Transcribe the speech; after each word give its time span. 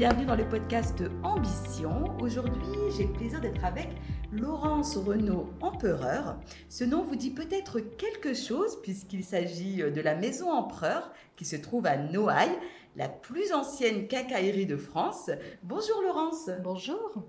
bienvenue 0.00 0.24
dans 0.24 0.34
le 0.34 0.48
podcast 0.48 1.02
Ambition. 1.22 2.18
Aujourd'hui, 2.20 2.62
j'ai 2.96 3.04
le 3.04 3.12
plaisir 3.12 3.38
d'être 3.38 3.62
avec 3.66 3.88
Laurence 4.32 4.96
Renaud 4.96 5.50
Empereur. 5.60 6.38
Ce 6.70 6.84
nom 6.84 7.02
vous 7.02 7.16
dit 7.16 7.28
peut-être 7.28 7.80
quelque 7.80 8.32
chose 8.32 8.80
puisqu'il 8.80 9.22
s'agit 9.22 9.82
de 9.82 10.00
la 10.00 10.14
Maison 10.14 10.50
Empereur 10.50 11.12
qui 11.36 11.44
se 11.44 11.56
trouve 11.56 11.84
à 11.84 11.98
Noailles, 11.98 12.58
la 12.96 13.10
plus 13.10 13.52
ancienne 13.52 14.08
quincaillerie 14.08 14.64
de 14.64 14.78
France. 14.78 15.30
Bonjour 15.64 16.00
Laurence. 16.02 16.48
Bonjour. 16.62 17.26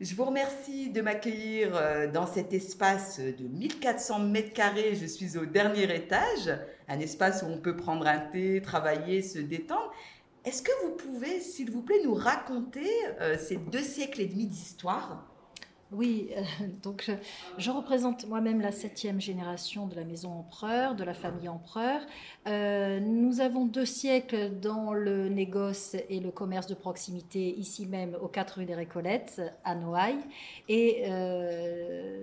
Je 0.00 0.14
vous 0.14 0.24
remercie 0.24 0.90
de 0.90 1.00
m'accueillir 1.00 1.70
euh, 1.74 2.10
dans 2.10 2.26
cet 2.26 2.52
espace 2.52 3.18
de 3.18 3.48
1400 3.48 4.20
mètres 4.20 4.52
carrés. 4.52 4.94
Je 4.94 5.06
suis 5.06 5.36
au 5.36 5.46
dernier 5.46 5.92
étage, 5.92 6.50
un 6.88 7.00
espace 7.00 7.42
où 7.42 7.46
on 7.46 7.58
peut 7.58 7.76
prendre 7.76 8.06
un 8.06 8.18
thé, 8.18 8.60
travailler, 8.62 9.22
se 9.22 9.38
détendre. 9.38 9.92
Est-ce 10.44 10.62
que 10.62 10.72
vous 10.84 10.90
pouvez, 10.94 11.40
s'il 11.40 11.70
vous 11.70 11.80
plaît, 11.80 12.02
nous 12.04 12.12
raconter 12.12 12.90
euh, 13.20 13.38
ces 13.38 13.56
deux 13.56 13.82
siècles 13.82 14.20
et 14.20 14.26
demi 14.26 14.46
d'histoire? 14.46 15.33
Oui, 15.94 16.30
euh, 16.36 16.42
donc 16.82 17.10
je, 17.58 17.70
représente 17.70 18.26
moi-même 18.26 18.60
la 18.60 18.72
septième 18.72 19.20
génération 19.20 19.86
de 19.86 19.94
la 19.94 20.04
maison 20.04 20.32
empereur, 20.32 20.94
de 20.94 21.04
la 21.04 21.14
famille 21.14 21.48
empereur. 21.48 22.00
Euh, 22.46 23.00
nous 23.00 23.40
avons 23.40 23.64
deux 23.64 23.86
siècles 23.86 24.58
dans 24.60 24.92
le 24.92 25.28
négoce 25.28 25.96
et 26.08 26.20
le 26.20 26.30
commerce 26.30 26.66
de 26.66 26.74
proximité, 26.74 27.54
ici 27.56 27.86
même 27.86 28.16
aux 28.20 28.28
4 28.28 28.58
rue 28.58 28.64
des 28.64 28.74
Récolettes, 28.74 29.40
à 29.64 29.74
Noailles, 29.74 30.24
et 30.68 31.04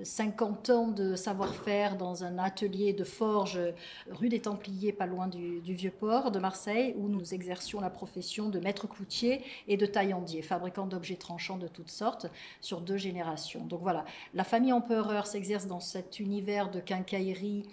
50 0.03 0.69
ans 0.69 0.87
de 0.87 1.15
savoir-faire 1.15 1.97
dans 1.97 2.23
un 2.23 2.37
atelier 2.37 2.93
de 2.93 3.03
forge 3.03 3.59
rue 4.09 4.29
des 4.29 4.41
Templiers, 4.41 4.91
pas 4.91 5.05
loin 5.05 5.27
du, 5.27 5.61
du 5.61 5.73
Vieux-Port 5.73 6.31
de 6.31 6.39
Marseille, 6.39 6.93
où 6.97 7.07
nous 7.07 7.33
exercions 7.33 7.79
la 7.79 7.89
profession 7.89 8.49
de 8.49 8.59
maître 8.59 8.87
cloutier 8.87 9.43
et 9.67 9.77
de 9.77 9.85
taillandier, 9.85 10.41
fabricant 10.41 10.87
d'objets 10.87 11.15
tranchants 11.15 11.57
de 11.57 11.67
toutes 11.67 11.89
sortes 11.89 12.27
sur 12.59 12.81
deux 12.81 12.97
générations. 12.97 13.60
Donc 13.65 13.81
voilà, 13.81 14.05
la 14.33 14.43
famille 14.43 14.73
empereur 14.73 15.27
s'exerce 15.27 15.67
dans 15.67 15.79
cet 15.79 16.19
univers 16.19 16.69
de 16.71 16.79
quincaillerie, 16.79 17.63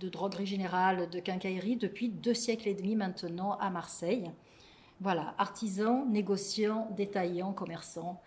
de 0.00 0.08
droguerie 0.08 0.46
générale, 0.46 1.08
de 1.10 1.20
quincaillerie 1.20 1.76
depuis 1.76 2.08
deux 2.08 2.34
siècles 2.34 2.68
et 2.68 2.74
demi 2.74 2.96
maintenant 2.96 3.56
à 3.58 3.70
Marseille. 3.70 4.30
Voilà, 5.00 5.34
artisans, 5.38 6.04
négociants, 6.10 6.88
détaillants, 6.96 7.52
commerçants. 7.52 8.20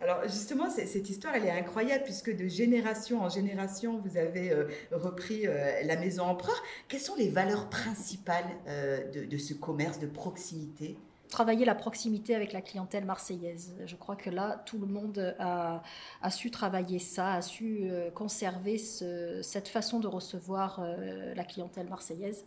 Alors 0.00 0.22
justement, 0.24 0.70
cette 0.70 1.10
histoire, 1.10 1.34
elle 1.34 1.46
est 1.46 1.50
incroyable 1.50 2.04
puisque 2.04 2.34
de 2.34 2.46
génération 2.46 3.22
en 3.22 3.28
génération, 3.28 3.98
vous 3.98 4.16
avez 4.16 4.52
euh, 4.52 4.68
repris 4.92 5.46
euh, 5.46 5.82
la 5.82 5.96
maison 5.96 6.24
empereur. 6.24 6.62
Quelles 6.86 7.00
sont 7.00 7.16
les 7.16 7.30
valeurs 7.30 7.68
principales 7.68 8.44
euh, 8.68 9.10
de, 9.10 9.38
ce 9.38 9.54
commerce 9.54 9.98
de 9.98 10.06
proximité? 10.06 10.96
Travailler 11.28 11.64
la 11.64 11.74
proximité 11.74 12.34
avec 12.34 12.52
la 12.52 12.60
clientèle 12.60 13.04
marseillaise. 13.04 13.76
Je 13.86 13.96
crois 13.96 14.16
que 14.16 14.30
là, 14.30 14.62
tout 14.66 14.78
le 14.78 14.86
monde 14.86 15.36
a, 15.38 15.82
su 16.30 16.50
travailler 16.50 16.98
ça, 16.98 17.34
a 17.34 17.42
su 17.42 17.80
euh, 17.82 18.10
conserver 18.10 18.78
cette 18.78 19.68
façon 19.68 20.00
de 20.00 20.06
recevoir 20.06 20.80
euh, 20.80 21.34
la 21.34 21.44
clientèle 21.44 21.88
marseillaise. 21.88 22.44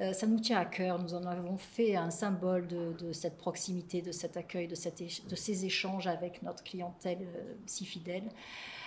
Euh, 0.00 0.12
ça 0.12 0.26
nous 0.26 0.38
tient 0.38 0.58
à 0.58 0.64
cœur. 0.64 1.02
Nous 1.02 1.14
en 1.14 1.24
avons 1.24 1.56
fait 1.56 1.96
un 1.96 2.10
symbole 2.10 2.66
de, 2.66 3.12
cette 3.12 3.36
proximité, 3.36 4.02
de 4.02 4.12
cet 4.12 4.36
accueil, 4.36 4.68
de, 4.68 4.74
de, 4.74 5.36
ces 5.36 5.64
échanges 5.64 6.06
avec 6.06 6.42
notre 6.42 6.62
clientèle 6.62 7.26
si 7.66 7.84
fidèle. 7.84 8.24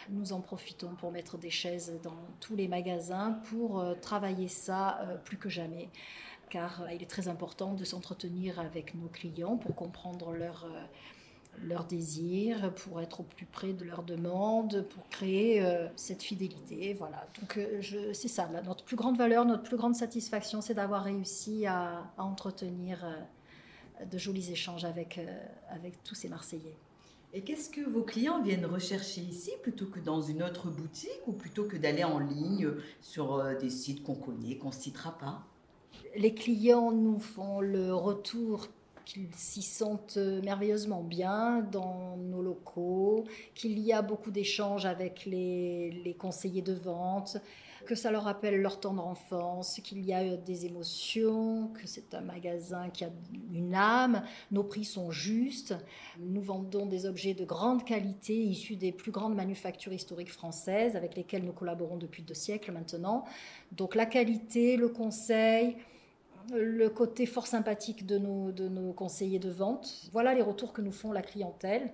Nous 0.10 0.34
en 0.34 0.42
profitons 0.42 0.96
pour 0.96 1.12
mettre 1.12 1.38
des 1.38 1.50
chaises 1.50 2.00
dans 2.04 2.18
tous 2.40 2.56
les 2.56 2.68
magasins 2.68 3.40
pour 3.50 3.84
travailler 4.02 4.48
ça 4.48 5.00
plus 5.24 5.38
que 5.38 5.50
jamais 5.50 5.90
car 6.50 6.82
euh, 6.82 6.94
il 6.94 7.02
est 7.02 7.10
très 7.10 7.28
important 7.28 7.74
de 7.74 7.84
s'entretenir 7.84 8.60
avec 8.60 8.96
nos 8.96 9.08
clients 9.08 9.58
pour 9.58 9.76
comprendre 9.76 10.32
leurs 10.32 10.68
leur 11.64 11.84
désirs, 11.84 12.74
pour 12.76 13.02
être 13.02 13.20
au 13.20 13.24
plus 13.24 13.46
près 13.46 13.74
de 13.74 13.84
leurs 13.84 14.04
demandes, 14.04 14.86
pour 14.90 15.10
créer 15.10 15.62
euh, 15.62 15.88
cette 15.98 16.24
fidélité. 16.24 16.94
Voilà. 16.94 17.28
Donc 17.40 17.58
euh, 17.58 17.82
c'est 18.14 18.30
ça, 18.30 18.50
notre 18.64 18.86
plus 18.86 18.96
grande 18.96 19.18
valeur, 19.18 19.46
notre 19.46 19.64
plus 19.64 19.76
grande 19.76 19.96
satisfaction, 19.96 20.62
c'est 20.62 20.76
d'avoir 20.76 21.04
réussi 21.04 21.66
à, 21.66 22.10
entretenir 22.18 23.06
de 24.10 24.18
jolis 24.18 24.52
échanges 24.52 24.86
avec, 24.86 25.20
avec 25.70 26.02
tous 26.04 26.16
ces 26.16 26.30
Marseillais. 26.30 26.78
Et 27.34 27.42
qu'est-ce 27.42 27.70
que 27.70 27.82
vos 27.82 28.04
clients 28.04 28.42
viennent 28.42 28.66
rechercher 28.66 29.22
ici 29.22 29.52
plutôt 29.62 29.88
que 29.88 30.00
dans 30.00 30.22
une 30.22 30.42
autre 30.42 30.70
boutique 30.70 31.28
ou 31.28 31.34
plutôt 31.34 31.66
que 31.66 31.76
d'aller 31.76 32.06
en 32.06 32.20
ligne 32.20 32.72
sur 33.02 33.44
des 33.60 33.70
sites 33.70 34.04
qu'on 34.04 34.16
connaît, 34.16 34.56
qu'on 34.58 34.70
ne 34.70 34.74
citera 34.74 35.18
pas? 35.18 35.46
Les 36.16 36.34
clients 36.34 36.92
nous 36.92 37.20
font 37.20 37.62
le 37.62 37.94
retour 37.94 38.68
qu'ils 39.06 39.34
s'y 39.36 39.64
sentent 39.64 40.18
merveilleusement 40.18 41.02
bien 41.02 41.62
dans 41.72 42.16
nos 42.18 42.44
locaux, 42.44 43.26
qu'il 43.56 43.80
y 43.80 43.92
a 43.92 44.02
beaucoup 44.04 44.30
d'échanges 44.30 44.86
avec 44.86 45.26
les, 45.26 46.16
conseillers 46.20 46.62
de 46.62 46.74
vente, 46.74 47.38
que 47.90 47.96
ça 47.96 48.12
leur 48.12 48.26
rappelle 48.26 48.62
leur 48.62 48.80
tendre 48.80 49.04
enfance, 49.04 49.82
qu'il 49.84 50.06
y 50.06 50.14
a 50.14 50.38
des 50.38 50.68
émotions, 50.68 51.70
que 51.70 51.88
c'est 51.88 52.14
un 52.14 52.22
magasin 52.22 52.92
qui 52.92 53.04
a 53.04 53.10
une 53.52 53.74
âme, 53.74 54.22
nos 54.52 54.64
prix 54.64 54.86
sont 54.86 55.10
justes, 55.10 55.74
nous 56.20 56.44
vendons 56.44 56.86
des 56.86 57.08
objets 57.08 57.34
de 57.34 57.46
grande 57.46 57.84
qualité 57.84 58.36
issus 58.36 58.76
des 58.76 58.92
plus 58.92 59.10
grandes 59.10 59.34
manufactures 59.34 59.92
historiques 59.92 60.32
françaises 60.32 60.96
avec 60.96 61.16
lesquelles 61.16 61.44
nous 61.44 61.52
collaborons 61.52 61.98
depuis 61.98 62.22
deux 62.22 62.36
siècles 62.36 62.74
maintenant. 62.74 63.26
Donc 63.72 63.96
la 63.96 64.06
qualité, 64.06 64.78
le 64.78 64.90
conseil, 64.90 65.76
le 66.54 66.90
côté 66.90 67.26
fort 67.26 67.48
sympathique 67.48 68.06
de 68.06 68.20
nos, 68.20 68.52
de 68.52 68.68
nos 68.68 68.94
conseillers 68.94 69.40
de 69.40 69.50
vente. 69.50 70.10
Voilà 70.12 70.36
les 70.36 70.44
retours 70.44 70.74
que 70.74 70.84
nous 70.84 70.92
font 70.92 71.12
la 71.12 71.24
clientèle 71.24 71.92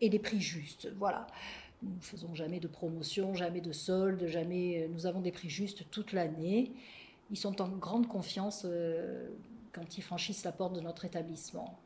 et 0.00 0.08
les 0.08 0.18
prix 0.18 0.40
justes. 0.40 0.92
Voilà. 0.98 1.28
Nous 1.82 1.94
ne 1.96 2.00
faisons 2.00 2.34
jamais 2.34 2.60
de 2.60 2.68
promotion, 2.68 3.34
jamais 3.34 3.60
de 3.60 3.72
solde, 3.72 4.26
jamais. 4.26 4.88
Nous 4.92 5.06
avons 5.06 5.20
des 5.20 5.32
prix 5.32 5.50
justes 5.50 5.90
toute 5.90 6.12
l'année. 6.12 6.72
Ils 7.30 7.36
sont 7.36 7.60
en 7.60 7.68
grande 7.68 8.08
confiance 8.08 8.66
euh, 8.68 9.28
quand 9.72 9.96
ils 9.96 10.02
franchissent 10.02 10.44
la 10.44 10.52
porte 10.52 10.74
de 10.74 10.80
notre 10.80 11.04
établissement. 11.04 11.78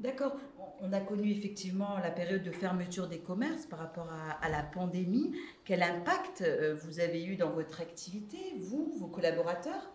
D'accord. 0.00 0.36
On 0.80 0.92
a 0.92 1.00
connu 1.00 1.30
effectivement 1.30 1.98
la 1.98 2.10
période 2.10 2.42
de 2.42 2.50
fermeture 2.50 3.08
des 3.08 3.20
commerces 3.20 3.66
par 3.66 3.78
rapport 3.78 4.08
à, 4.40 4.48
la 4.48 4.62
pandémie. 4.62 5.32
Quel 5.64 5.82
impact 5.82 6.42
euh, 6.42 6.74
vous 6.74 6.98
avez 6.98 7.24
eu 7.24 7.36
dans 7.36 7.50
votre 7.50 7.80
activité, 7.80 8.36
vous, 8.58 8.92
vos 8.98 9.06
collaborateurs? 9.06 9.92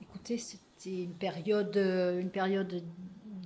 Écoutez, 0.00 0.38
c'était 0.38 1.02
une 1.02 1.14
période, 1.14 1.76
euh, 1.76 2.18
une 2.18 2.30
période 2.30 2.82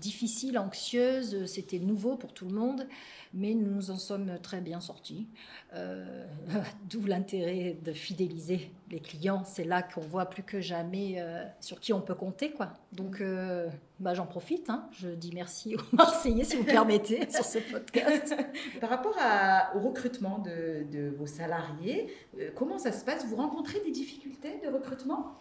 difficile, 0.06 0.56
anxieuse, 0.56 1.46
c'était 1.46 1.80
nouveau 1.80 2.14
pour 2.14 2.32
tout 2.32 2.46
le 2.46 2.54
monde, 2.54 2.86
mais 3.34 3.54
nous 3.54 3.90
en 3.90 3.96
sommes 3.96 4.38
très 4.40 4.60
bien 4.60 4.78
sortis. 4.80 5.26
Euh, 5.74 6.24
d'où 6.88 7.04
l'intérêt 7.04 7.76
de 7.84 7.92
fidéliser 7.92 8.70
les 8.88 9.00
clients. 9.00 9.42
C'est 9.44 9.64
là 9.64 9.82
qu'on 9.82 10.02
voit 10.02 10.26
plus 10.26 10.44
que 10.44 10.60
jamais 10.60 11.16
euh, 11.18 11.44
sur 11.60 11.80
qui 11.80 11.92
on 11.92 12.00
peut 12.00 12.14
compter. 12.14 12.52
Quoi. 12.52 12.68
Donc 12.92 13.20
bah, 13.98 14.14
j'en 14.14 14.26
profite, 14.26 14.70
hein. 14.70 14.88
je 14.92 15.08
dis 15.08 15.32
merci 15.34 15.74
aux 15.74 15.80
Marseillais 15.96 16.44
si 16.44 16.56
vous 16.56 16.64
permettez 16.64 17.28
sur 17.30 17.44
ce 17.44 17.58
podcast. 17.58 18.32
Par 18.80 18.90
rapport 18.90 19.18
au 19.74 19.80
recrutement 19.80 20.38
de 20.38 21.12
vos 21.18 21.26
salariés, 21.26 22.06
comment 22.54 22.78
ça 22.78 22.92
se 22.92 23.04
passe? 23.04 23.26
Vous 23.26 23.36
rencontrez 23.36 23.80
des 23.80 23.90
difficultés 23.90 24.60
de 24.64 24.72
recrutement? 24.72 25.36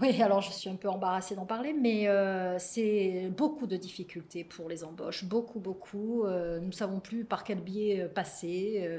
Oui, 0.00 0.20
alors 0.20 0.40
je 0.40 0.50
suis 0.50 0.68
un 0.68 0.74
peu 0.74 0.88
embarrassée 0.88 1.36
d'en 1.36 1.46
parler, 1.46 1.72
mais 1.72 2.08
euh, 2.08 2.58
c'est 2.58 3.30
beaucoup 3.36 3.68
de 3.68 3.76
difficultés 3.76 4.42
pour 4.42 4.68
les 4.68 4.82
embauches, 4.82 5.24
beaucoup, 5.24 5.60
beaucoup. 5.60 6.24
Euh, 6.24 6.58
nous 6.58 6.68
ne 6.68 6.72
savons 6.72 6.98
plus 6.98 7.24
par 7.24 7.44
quel 7.44 7.60
biais 7.60 8.00
euh, 8.00 8.08
passer. 8.08 8.90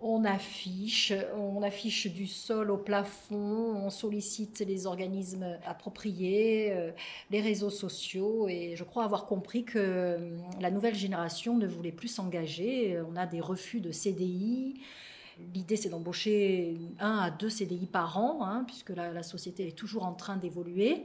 on 0.00 0.24
affiche, 0.24 1.12
on 1.36 1.62
affiche 1.62 2.06
du 2.06 2.26
sol 2.26 2.70
au 2.70 2.78
plafond, 2.78 3.74
on 3.84 3.90
sollicite 3.90 4.60
les 4.60 4.86
organismes 4.86 5.58
appropriés, 5.66 6.72
les 7.30 7.40
réseaux 7.40 7.70
sociaux, 7.70 8.48
et 8.48 8.76
je 8.76 8.84
crois 8.84 9.04
avoir 9.04 9.26
compris 9.26 9.64
que 9.64 10.36
la 10.60 10.70
nouvelle 10.70 10.94
génération 10.94 11.56
ne 11.58 11.66
voulait 11.66 11.92
plus 11.92 12.08
s'engager. 12.08 12.98
On 13.12 13.16
a 13.16 13.26
des 13.26 13.40
refus 13.40 13.80
de 13.80 13.90
CDI. 13.90 14.80
L'idée, 15.54 15.76
c'est 15.76 15.88
d'embaucher 15.88 16.76
un 16.98 17.18
à 17.18 17.30
deux 17.30 17.50
CDI 17.50 17.86
par 17.86 18.18
an, 18.18 18.40
hein, 18.42 18.64
puisque 18.66 18.90
la, 18.90 19.22
société 19.22 19.68
est 19.68 19.76
toujours 19.76 20.04
en 20.04 20.12
train 20.12 20.36
d'évoluer. 20.36 21.04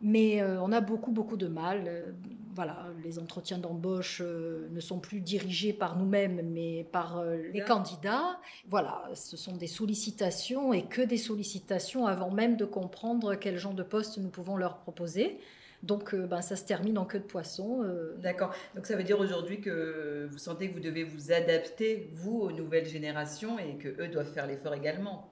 Mais 0.00 0.40
euh, 0.40 0.62
on 0.62 0.70
a 0.70 0.80
beaucoup, 0.80 1.10
beaucoup 1.10 1.36
de 1.36 1.48
mal. 1.48 1.84
Euh, 1.86 2.12
voilà, 2.54 2.86
les 3.02 3.18
entretiens 3.18 3.58
d'embauche 3.58 4.20
euh, 4.24 4.68
ne 4.70 4.80
sont 4.80 5.00
plus 5.00 5.20
dirigés 5.20 5.72
par 5.72 5.96
nous-mêmes, 5.96 6.40
mais 6.52 6.86
par 6.92 7.24
les 7.52 7.60
candidats. 7.62 8.38
Voilà, 8.68 9.02
ce 9.14 9.36
sont 9.36 9.56
des 9.56 9.66
sollicitations 9.66 10.72
et 10.72 10.84
que 10.84 11.02
des 11.02 11.18
sollicitations 11.18 12.06
avant 12.06 12.30
même 12.30 12.56
de 12.56 12.64
comprendre 12.64 13.34
quel 13.34 13.58
genre 13.58 13.74
de 13.74 13.82
poste 13.82 14.18
nous 14.18 14.30
pouvons 14.30 14.56
leur 14.56 14.78
proposer. 14.78 15.38
Donc, 15.82 16.12
euh, 16.12 16.26
ben, 16.26 16.42
ça 16.42 16.56
se 16.56 16.64
termine 16.64 16.98
en 16.98 17.04
queue 17.04 17.20
de 17.20 17.24
poisson. 17.24 17.82
Euh. 17.82 18.16
D'accord. 18.18 18.52
Donc, 18.74 18.86
ça 18.86 18.96
veut 18.96 19.04
dire 19.04 19.20
aujourd'hui 19.20 19.60
que 19.60 20.26
vous 20.30 20.38
sentez 20.38 20.68
que 20.68 20.74
vous 20.74 20.80
devez 20.80 21.04
vous 21.04 21.30
adapter, 21.32 22.10
vous, 22.14 22.40
aux 22.40 22.52
nouvelles 22.52 22.86
générations 22.86 23.58
et 23.58 23.76
que 23.76 23.88
eux 24.00 24.08
doivent 24.08 24.32
faire 24.32 24.46
l'effort 24.46 24.74
également. 24.74 25.30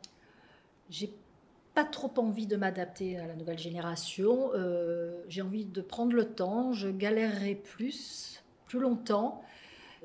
J'ai 0.89 1.13
pas 1.75 1.85
trop 1.85 2.13
envie 2.19 2.47
de 2.47 2.57
m'adapter 2.57 3.19
à 3.19 3.27
la 3.27 3.35
nouvelle 3.35 3.59
génération. 3.59 4.51
Euh, 4.55 5.23
j'ai 5.29 5.43
envie 5.43 5.65
de 5.65 5.81
prendre 5.81 6.15
le 6.15 6.25
temps. 6.25 6.73
Je 6.73 6.89
galérerai 6.89 7.57
plus, 7.57 8.43
plus 8.67 8.79
longtemps. 8.79 9.43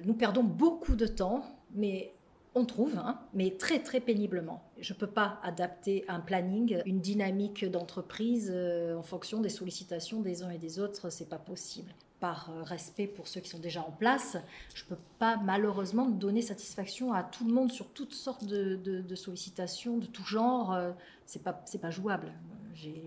Nous 0.03 0.13
perdons 0.15 0.43
beaucoup 0.43 0.95
de 0.95 1.05
temps, 1.05 1.45
mais 1.75 2.13
on 2.55 2.65
trouve, 2.65 2.97
hein, 2.97 3.19
mais 3.33 3.51
très 3.51 3.79
très 3.79 3.99
péniblement. 3.99 4.63
Je 4.81 4.94
ne 4.94 4.98
peux 4.98 5.07
pas 5.07 5.39
adapter 5.44 6.04
un 6.07 6.19
planning, 6.19 6.81
une 6.88 7.00
dynamique 7.00 7.66
d'entreprise 7.66 8.51
euh, 8.51 8.98
en 8.98 9.04
fonction 9.04 9.39
des 9.39 9.50
sollicitations 9.50 10.22
des 10.22 10.42
uns 10.42 10.50
et 10.50 10.57
des 10.57 10.80
autres, 10.80 11.12
c'est 11.12 11.30
pas 11.30 11.38
possible. 11.38 11.94
Par 12.19 12.50
euh, 12.50 12.63
respect 12.63 13.06
pour 13.06 13.28
ceux 13.28 13.42
qui 13.42 13.50
sont 13.50 13.60
déjà 13.60 13.81
en 13.81 13.92
place, 13.92 14.38
je 14.74 14.83
ne 14.83 14.89
peux 14.89 15.01
pas 15.19 15.38
malheureusement 15.38 16.10
donner 16.10 16.42
satisfaction 16.42 17.13
à 17.13 17.22
tout 17.22 17.45
le 17.45 17.54
monde 17.54 17.72
sur 17.72 17.89
toutes 17.89 18.13
sortes 18.13 18.44
de, 18.45 19.16
sollicitations 19.16 20.00
de 20.00 20.07
tout 20.07 20.25
genre. 20.25 20.74
Euh, 20.74 20.92
c'est 21.27 21.44
pas 21.44 21.54
pas 21.54 21.92
jouable. 21.92 22.34
J'ai 22.74 23.04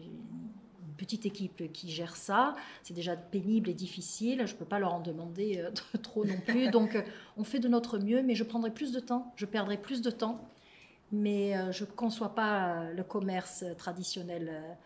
petite 0.96 1.26
équipe 1.26 1.72
qui 1.72 1.90
gère 1.90 2.14
ça. 2.14 2.54
C'est 2.84 2.94
déjà 2.94 3.16
pénible 3.16 3.68
et 3.68 3.74
difficile. 3.74 4.46
Je 4.46 4.52
ne 4.52 4.58
peux 4.58 4.64
pas 4.64 4.78
leur 4.78 4.94
en 4.94 5.00
demander 5.00 5.64
trop 6.02 6.24
non 6.24 6.38
plus. 6.46 6.70
Donc, 6.70 6.96
on 7.36 7.42
fait 7.42 7.58
de 7.58 7.66
notre 7.66 7.98
mieux, 7.98 8.22
mais 8.22 8.36
je 8.36 8.44
prendrai 8.44 8.70
plus 8.70 8.92
de 8.92 9.00
temps. 9.00 9.32
Je 9.34 9.44
perdrai 9.44 9.76
plus 9.76 10.02
de 10.02 10.10
temps. 10.10 10.40
Mais 11.14 11.56
euh, 11.56 11.72
je 11.72 11.84
ne 11.84 11.90
conçois 11.90 12.34
pas 12.34 12.90
le 12.90 13.04
commerce 13.04 13.64
traditionnel 13.78 14.76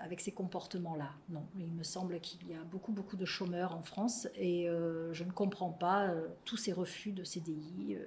avec 0.00 0.20
ces 0.20 0.32
comportements-là. 0.32 1.10
Non, 1.30 1.44
il 1.58 1.68
me 1.68 1.82
semble 1.82 2.20
qu'il 2.20 2.48
y 2.48 2.54
a 2.54 2.62
beaucoup, 2.64 2.92
beaucoup 2.92 3.16
de 3.16 3.24
chômeurs 3.24 3.74
en 3.74 3.82
France 3.82 4.28
et 4.36 4.66
je 5.12 5.24
ne 5.24 5.30
comprends 5.30 5.70
pas 5.70 6.12
tous 6.44 6.56
ces 6.56 6.72
refus 6.72 7.12
de 7.12 7.22
CDI. 7.22 7.98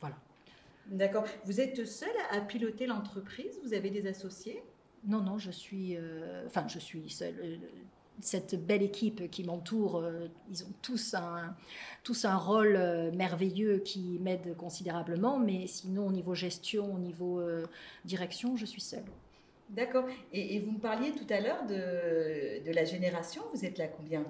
voilà. 0.00 0.16
D'accord. 0.86 1.24
Vous 1.44 1.60
êtes 1.60 1.86
seul 1.86 2.12
à 2.30 2.40
piloter 2.40 2.86
l'entreprise? 2.86 3.58
Vous 3.62 3.74
avez 3.74 3.90
des 3.90 4.06
associés? 4.06 4.62
Non, 5.06 5.20
non, 5.20 5.38
je 5.38 5.50
suis, 5.50 5.96
euh, 5.96 6.44
enfin, 6.46 6.66
je 6.68 6.78
suis 6.78 7.08
seule. 7.08 7.60
Euh, 8.16 8.20
cette 8.20 8.66
belle 8.66 8.82
équipe 8.82 9.30
qui 9.30 9.44
m'entoure, 9.44 9.98
euh, 9.98 10.28
ils 10.50 10.64
ont 10.64 10.72
tous 10.82 11.14
un, 11.14 11.54
tous 12.02 12.24
un 12.24 12.36
rôle 12.36 12.78
merveilleux 13.14 13.78
qui 13.78 14.18
m'aide 14.20 14.56
considérablement, 14.56 15.38
mais 15.38 15.66
sinon 15.66 16.06
au 16.06 16.12
niveau 16.12 16.34
gestion, 16.34 16.94
au 16.94 16.98
niveau 16.98 17.42
direction, 18.04 18.56
je 18.56 18.64
suis 18.64 18.80
seule. 18.80 19.04
D'accord. 19.68 20.04
Et, 20.32 20.60
vous 20.60 20.72
me 20.72 20.78
parliez 20.78 21.12
tout 21.12 21.26
à 21.28 21.40
l'heure 21.40 21.66
de, 21.66 22.64
de, 22.64 22.72
la 22.72 22.84
génération, 22.84 23.42
vous 23.52 23.64
êtes 23.64 23.78
la 23.78 23.88
combienième 23.88 24.26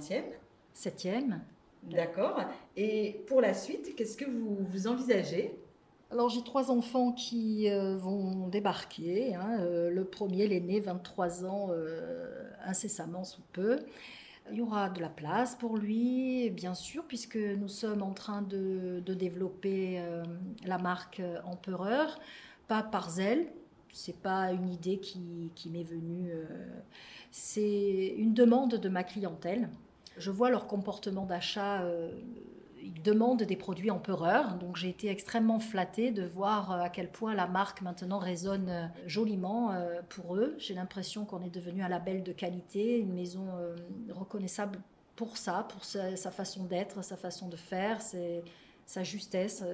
Septième. 0.73 1.43
D'accord. 1.83 2.41
Et 2.77 3.23
pour 3.27 3.41
la 3.41 3.55
suite, 3.55 3.95
qu'est-ce 3.97 4.17
que 4.17 4.25
vous, 4.25 4.57
vous 4.69 4.87
envisagez? 4.87 5.55
Alors 6.11 6.29
j'ai 6.29 6.43
trois 6.43 6.71
enfants 6.71 7.13
qui 7.13 7.69
euh, 7.69 7.97
vont 7.97 8.49
débarquer. 8.49 9.35
Hein. 9.35 9.59
Euh, 9.61 9.91
le 9.91 10.05
premier, 10.05 10.47
l'aîné, 10.47 10.79
23 10.81 11.45
ans, 11.45 11.69
euh, 11.71 12.49
incessamment 12.65 13.25
sous 13.25 13.43
peu. 13.53 13.81
Il 14.53 14.59
y 14.59 14.63
aura 14.63 14.89
de 14.89 15.01
la 15.01 15.09
place 15.09 15.57
pour 15.57 15.77
lui, 15.77 16.51
bien 16.51 16.75
sûr, 16.75 17.05
puisque 17.09 17.37
nous 17.37 17.69
sommes 17.69 18.03
en 18.03 18.13
train 18.13 18.43
de, 18.43 19.03
développer 19.05 20.01
la 20.65 20.79
marque 20.79 21.21
Empereur, 21.45 22.21
pas 22.69 22.85
par 22.85 23.11
zèle. 23.11 23.49
C'est 23.93 24.23
pas 24.23 24.53
une 24.53 24.69
idée 24.69 24.99
qui, 24.99 25.51
qui 25.57 25.69
m'est 25.69 25.83
venue. 25.83 26.31
c'est 27.33 28.15
une 28.19 28.35
demande 28.35 28.77
de 28.77 28.89
ma 28.89 29.03
clientèle. 29.03 29.69
Je 30.17 30.31
vois 30.31 30.49
leur 30.49 30.69
comportement 30.69 31.27
d'achat 31.27 31.83
ils 32.87 33.03
demandent 33.03 33.43
des 33.43 33.57
produits 33.57 33.91
empereurs. 33.91 34.55
Donc 34.57 34.77
j'ai 34.77 34.89
été 34.89 35.09
extrêmement 35.09 35.59
flattée 35.59 36.11
de 36.11 36.25
voir 36.25 36.71
euh, 36.73 36.81
à 36.81 36.89
quel 36.89 37.11
point 37.11 37.35
la 37.35 37.47
marque 37.47 37.83
maintenant 37.83 38.19
résonne 38.19 38.69
euh, 38.69 38.87
joliment 39.07 39.73
euh, 39.73 40.01
pour 40.09 40.37
eux. 40.37 40.55
J'ai 40.59 40.75
l'impression 40.75 41.25
qu'on 41.25 41.43
est 41.43 41.51
devenu 41.51 41.83
un 41.83 41.89
label 41.89 42.23
de 42.23 42.33
qualité, 42.33 42.99
une 42.99 43.13
maison 43.13 43.47
reconnaissable 44.11 44.79
pour 45.17 45.37
ça, 45.37 45.67
pour 45.71 45.85
sa, 45.85 46.31
façon 46.31 46.65
d'être, 46.65 47.03
sa 47.03 47.17
façon 47.17 47.49
de 47.49 47.57
faire, 47.57 48.01
sa 48.85 49.03
justesse. 49.03 49.65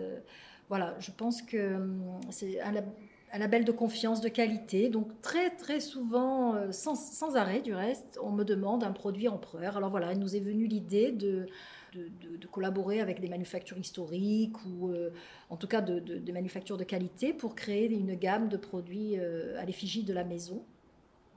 Voilà, 0.69 0.95
je 1.01 1.11
pense 1.11 1.43
que 1.43 1.77
hum, 1.77 2.21
c'est 2.31 2.61
un, 2.61 3.39
label 3.39 3.65
de 3.65 3.73
confiance, 3.73 4.21
de 4.21 4.29
qualité. 4.29 4.89
Donc 4.89 5.21
très 5.21 5.51
très 5.51 5.81
souvent, 5.81 6.55
sans, 6.71 6.95
sans, 6.95 7.37
arrêt 7.37 7.61
du 7.61 7.75
reste, 7.75 8.19
on 8.23 8.31
me 8.31 8.45
demande 8.45 8.85
un 8.85 8.93
produit 8.93 9.29
empereur. 9.29 9.77
Alors 9.77 9.91
voilà, 9.91 10.13
il 10.13 10.19
nous 10.19 10.37
est 10.37 10.41
venu 10.41 10.67
l'idée 10.67 11.13
de 11.13 11.47
de, 11.93 12.47
collaborer 12.47 13.01
avec 13.01 13.21
des 13.21 13.29
manufactures 13.29 13.79
historiques 13.79 14.57
ou 14.67 14.89
euh, 14.89 15.11
en 15.49 15.57
tout 15.57 15.67
cas 15.67 15.81
de, 15.81 16.33
manufactures 16.33 16.77
de 16.77 16.85
qualité 16.85 17.33
pour 17.33 17.55
créer 17.55 17.91
une 17.91 18.15
gamme 18.15 18.49
de 18.49 18.57
produits 18.57 19.19
euh, 19.19 19.59
à 19.61 19.65
l'effigie 19.65 20.03
de 20.03 20.13
la 20.13 20.25
maison. 20.25 20.63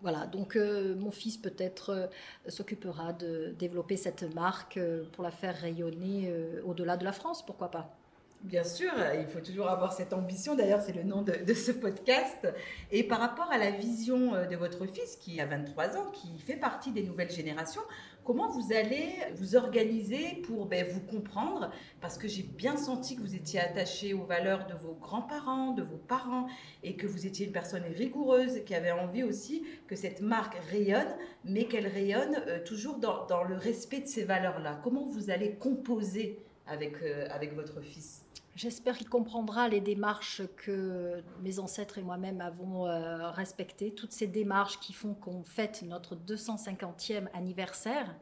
Voilà, 0.01 0.27
donc 0.27 0.55
euh, 0.55 0.93
mon 0.95 1.09
fils 1.09 1.37
peut-être 1.37 2.09
s'occupera 2.47 3.13
de 3.13 3.55
développer 3.57 3.97
cette 3.97 4.35
marque 4.35 4.79
pour 5.13 5.23
la 5.23 5.31
faire 5.31 5.55
rayonner 5.55 6.31
au-delà 6.65 6.97
de 6.97 7.05
la 7.05 7.13
France, 7.13 7.45
pourquoi 7.45 7.71
pas. 7.71 7.97
Bien 8.45 8.63
sûr, 8.63 8.91
il 9.19 9.25
faut 9.25 9.39
toujours 9.39 9.69
avoir 9.69 9.91
cette 9.91 10.13
ambition. 10.13 10.53
D'ailleurs, 10.53 10.81
c'est 10.81 10.93
le 10.93 11.01
nom 11.01 11.23
de, 11.23 11.53
ce 11.53 11.71
podcast. 11.71 12.47
Et 12.91 13.03
par 13.03 13.19
rapport 13.19 13.51
à 13.51 13.57
la 13.57 13.71
vision 13.71 14.33
de 14.47 14.55
votre 14.55 14.85
fils, 14.85 15.15
qui 15.15 15.41
a 15.41 15.47
23 15.47 15.97
ans, 15.97 16.11
qui 16.11 16.37
fait 16.37 16.55
partie 16.55 16.91
des 16.91 17.01
nouvelles 17.01 17.31
générations, 17.31 17.81
Comment 18.25 18.49
vous 18.49 18.73
allez 18.73 19.17
vous 19.35 19.55
organiser 19.55 20.41
pour 20.47 20.65
ben, 20.65 20.87
vous 20.89 20.99
comprendre? 20.99 21.69
Parce 22.01 22.17
que 22.17 22.27
j'ai 22.27 22.41
bien 22.41 22.75
senti 22.75 23.15
que 23.15 23.21
vous 23.21 23.35
étiez 23.35 23.59
attaché 23.59 24.15
aux 24.15 24.23
valeurs 24.23 24.65
de 24.65 24.73
vos 24.73 24.93
grands-parents, 24.93 25.73
de 25.73 25.83
vos 25.83 25.97
parents, 25.97 26.47
et 26.81 26.95
que 26.95 27.05
vous 27.05 27.27
étiez 27.27 27.45
une 27.45 27.51
personne 27.51 27.83
rigoureuse 27.83 28.63
qui 28.65 28.73
avait 28.73 28.89
envie 28.89 29.21
aussi 29.21 29.63
que 29.85 29.95
cette 29.95 30.21
marque 30.21 30.55
rayonne, 30.71 31.15
mais 31.43 31.65
qu'elle 31.65 31.85
rayonne 31.85 32.35
euh, 32.47 32.63
toujours 32.63 32.97
dans, 32.97 33.43
le 33.43 33.57
respect 33.57 33.99
de 33.99 34.07
ces 34.07 34.23
valeurs-là. 34.23 34.79
Comment 34.83 35.05
vous 35.05 35.29
allez 35.29 35.53
composer 35.53 36.39
avec, 36.67 37.01
euh, 37.01 37.27
avec 37.29 37.53
votre 37.53 37.81
fils 37.81 38.25
J'espère 38.55 38.97
qu'il 38.97 39.09
comprendra 39.09 39.67
les 39.67 39.81
démarches 39.81 40.41
que 40.55 41.21
mes 41.43 41.59
ancêtres 41.59 41.97
et 41.97 42.01
moi-même 42.01 42.39
avons 42.39 42.87
euh, 42.87 43.29
respectées, 43.31 43.91
toutes 43.91 44.13
ces 44.13 44.27
démarches 44.27 44.79
qui 44.79 44.93
font 44.93 45.13
qu'on 45.13 45.43
fête 45.43 45.83
notre 45.83 46.15
250e 46.15 47.27
anniversaire, 47.33 48.15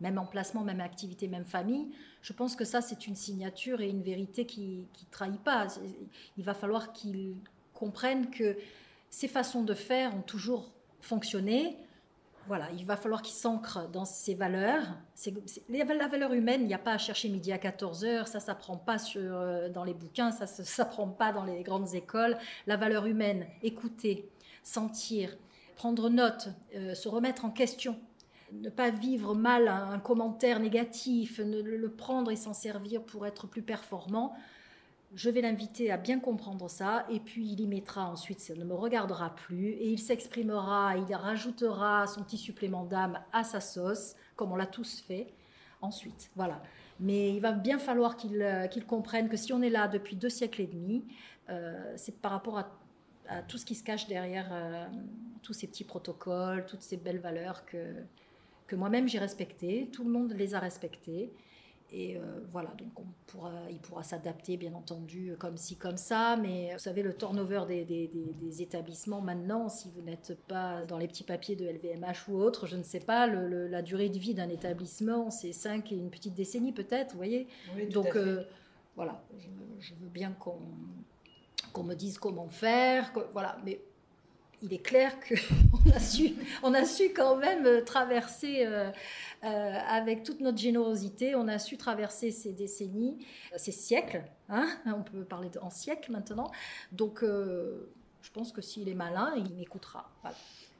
même 0.00 0.16
emplacement, 0.16 0.62
même 0.62 0.80
activité, 0.80 1.28
même 1.28 1.44
famille. 1.44 1.90
Je 2.22 2.32
pense 2.32 2.56
que 2.56 2.64
ça, 2.64 2.80
c'est 2.80 3.06
une 3.06 3.16
signature 3.16 3.82
et 3.82 3.90
une 3.90 4.02
vérité 4.02 4.46
qui 4.46 4.78
ne 4.78 5.10
trahit 5.10 5.40
pas. 5.42 5.66
Il 6.38 6.44
va 6.44 6.54
falloir 6.54 6.94
qu'ils 6.94 7.36
comprennent 7.74 8.30
que 8.30 8.56
ces 9.10 9.28
façons 9.28 9.62
de 9.62 9.74
faire 9.74 10.14
ont 10.16 10.22
toujours 10.22 10.72
fonctionné, 11.00 11.76
voilà, 12.46 12.70
il 12.72 12.84
va 12.84 12.96
falloir 12.96 13.22
qu'il 13.22 13.34
s'ancre 13.34 13.88
dans 13.90 14.04
ses 14.04 14.34
valeurs. 14.34 14.82
la 15.68 16.06
valeur 16.06 16.32
humaine, 16.32 16.62
il 16.62 16.66
n'y 16.66 16.74
a 16.74 16.78
pas 16.78 16.92
à 16.92 16.98
chercher 16.98 17.28
midi 17.28 17.52
à 17.52 17.58
14 17.58 18.04
heures, 18.04 18.28
ça 18.28 18.38
ne 18.38 18.42
s'apprend 18.42 18.76
pas 18.76 18.96
euh, 19.16 19.68
dans 19.68 19.84
les 19.84 19.94
bouquins, 19.94 20.30
ça 20.30 20.44
ne 20.44 20.64
s'apprend 20.66 21.08
pas 21.08 21.32
dans 21.32 21.44
les 21.44 21.62
grandes 21.62 21.94
écoles. 21.94 22.36
La 22.66 22.76
valeur 22.76 23.06
humaine, 23.06 23.46
écouter, 23.62 24.30
sentir, 24.62 25.36
prendre 25.76 26.08
note, 26.08 26.48
euh, 26.74 26.94
se 26.94 27.08
remettre 27.08 27.44
en 27.44 27.50
question, 27.50 27.98
ne 28.52 28.70
pas 28.70 28.90
vivre 28.90 29.34
mal 29.34 29.68
un, 29.68 29.98
commentaire 29.98 30.60
négatif, 30.60 31.40
ne 31.40 31.60
le 31.60 31.90
prendre 31.90 32.30
et 32.30 32.36
s'en 32.36 32.54
servir 32.54 33.02
pour 33.02 33.26
être 33.26 33.46
plus 33.46 33.62
performant 33.62 34.34
je 35.14 35.30
vais 35.30 35.40
l'inviter 35.40 35.90
à 35.90 35.96
bien 35.96 36.20
comprendre 36.20 36.68
ça 36.68 37.06
et 37.10 37.20
puis 37.20 37.46
il 37.46 37.60
y 37.60 37.66
mettra 37.66 38.08
ensuite, 38.10 38.40
ça 38.40 38.54
ne 38.54 38.64
me 38.64 38.74
regardera 38.74 39.34
plus 39.34 39.70
et 39.70 39.88
il 39.90 39.98
s'exprimera, 39.98 40.96
il 40.96 41.14
rajoutera 41.14 42.06
son 42.06 42.22
petit 42.22 42.38
supplément 42.38 42.84
d'âme 42.84 43.20
à 43.32 43.44
sa 43.44 43.60
sauce, 43.60 44.16
comme 44.34 44.52
on 44.52 44.56
l'a 44.56 44.66
tous 44.66 45.00
fait 45.00 45.28
ensuite. 45.80 46.30
Voilà. 46.36 46.60
Mais 47.00 47.34
il 47.34 47.40
va 47.40 47.52
bien 47.52 47.78
falloir 47.78 48.16
qu'il 48.16 48.42
euh, 48.42 48.66
comprenne 48.86 49.28
que 49.28 49.36
si 49.36 49.52
on 49.52 49.62
est 49.62 49.70
là 49.70 49.88
depuis 49.88 50.16
deux 50.16 50.30
siècles 50.30 50.62
et 50.62 50.66
demi, 50.66 51.04
euh, 51.50 51.92
c'est 51.96 52.20
par 52.20 52.32
rapport 52.32 52.58
à, 52.58 52.68
tout 53.48 53.58
ce 53.58 53.66
qui 53.66 53.74
se 53.74 53.82
cache 53.82 54.06
derrière 54.06 54.48
euh, 54.52 54.86
tous 55.42 55.52
ces 55.52 55.66
petits 55.66 55.82
protocoles, 55.82 56.64
toutes 56.66 56.82
ces 56.82 56.96
belles 56.96 57.18
valeurs 57.18 57.66
que, 57.66 57.94
que 58.68 58.76
moi-même 58.76 59.08
j'ai 59.08 59.18
respectées, 59.18 59.88
tout 59.92 60.04
le 60.04 60.10
monde 60.10 60.32
les 60.32 60.54
a 60.54 60.60
respectées. 60.60 61.32
Et 61.92 62.16
euh, 62.16 62.20
voilà, 62.50 62.70
donc 62.78 62.98
on 62.98 63.04
pourra, 63.26 63.52
il 63.70 63.78
pourra 63.78 64.02
s'adapter, 64.02 64.56
bien 64.56 64.74
entendu, 64.74 65.34
comme 65.38 65.56
ci, 65.56 65.76
comme 65.76 65.96
ça. 65.96 66.36
Mais 66.36 66.72
vous 66.72 66.80
savez, 66.80 67.02
le 67.02 67.14
turnover 67.14 67.62
des, 67.68 67.84
des, 67.84 68.08
des, 68.08 68.62
établissements 68.62 69.20
maintenant, 69.20 69.68
si 69.68 69.88
vous 69.90 70.02
n'êtes 70.02 70.36
pas 70.48 70.84
dans 70.84 70.98
les 70.98 71.06
petits 71.06 71.22
papiers 71.22 71.54
de 71.54 71.64
LVMH 71.64 72.28
ou 72.28 72.38
autre, 72.38 72.66
je 72.66 72.76
ne 72.76 72.82
sais 72.82 73.00
pas, 73.00 73.26
le, 73.28 73.68
la 73.68 73.82
durée 73.82 74.08
de 74.08 74.18
vie 74.18 74.34
d'un 74.34 74.48
établissement, 74.48 75.30
c'est 75.30 75.52
5 75.52 75.92
et 75.92 75.96
une 75.96 76.10
petite 76.10 76.34
décennie 76.34 76.72
peut-être, 76.72 77.12
vous 77.12 77.18
voyez. 77.18 77.46
Donc 77.92 78.16
euh, 78.16 78.42
voilà, 78.96 79.22
je, 79.78 79.94
veux 79.94 80.08
bien 80.08 80.32
qu'on 80.32 80.58
qu'on 81.72 81.82
me 81.84 81.94
dise 81.94 82.18
comment 82.18 82.48
faire, 82.48 83.12
voilà, 83.32 83.58
mais 83.64 83.80
il 84.66 84.74
est 84.74 84.78
clair 84.78 85.12
qu'on 85.20 85.90
a 85.94 86.00
su, 86.00 86.34
on 86.62 86.74
a 86.74 86.84
su 86.84 87.12
quand 87.14 87.36
même 87.36 87.64
euh, 87.66 87.84
traverser 87.84 88.66
euh, 88.66 88.90
euh, 89.44 89.78
avec 89.88 90.24
toute 90.24 90.40
notre 90.40 90.58
générosité, 90.58 91.34
on 91.36 91.46
a 91.46 91.58
su 91.58 91.76
traverser 91.76 92.32
ces 92.32 92.52
décennies, 92.52 93.24
ces 93.56 93.72
siècles. 93.72 94.24
Hein 94.48 94.68
on 94.86 95.02
peut 95.02 95.24
parler 95.24 95.50
en 95.62 95.70
siècles 95.70 96.10
maintenant. 96.12 96.50
Donc, 96.92 97.22
Je 97.22 98.32
pense 98.32 98.50
que 98.50 98.60
s'il 98.60 98.88
est 98.88 98.94
malin, 98.94 99.34
il 99.36 99.54
m'écoutera. 99.54 100.10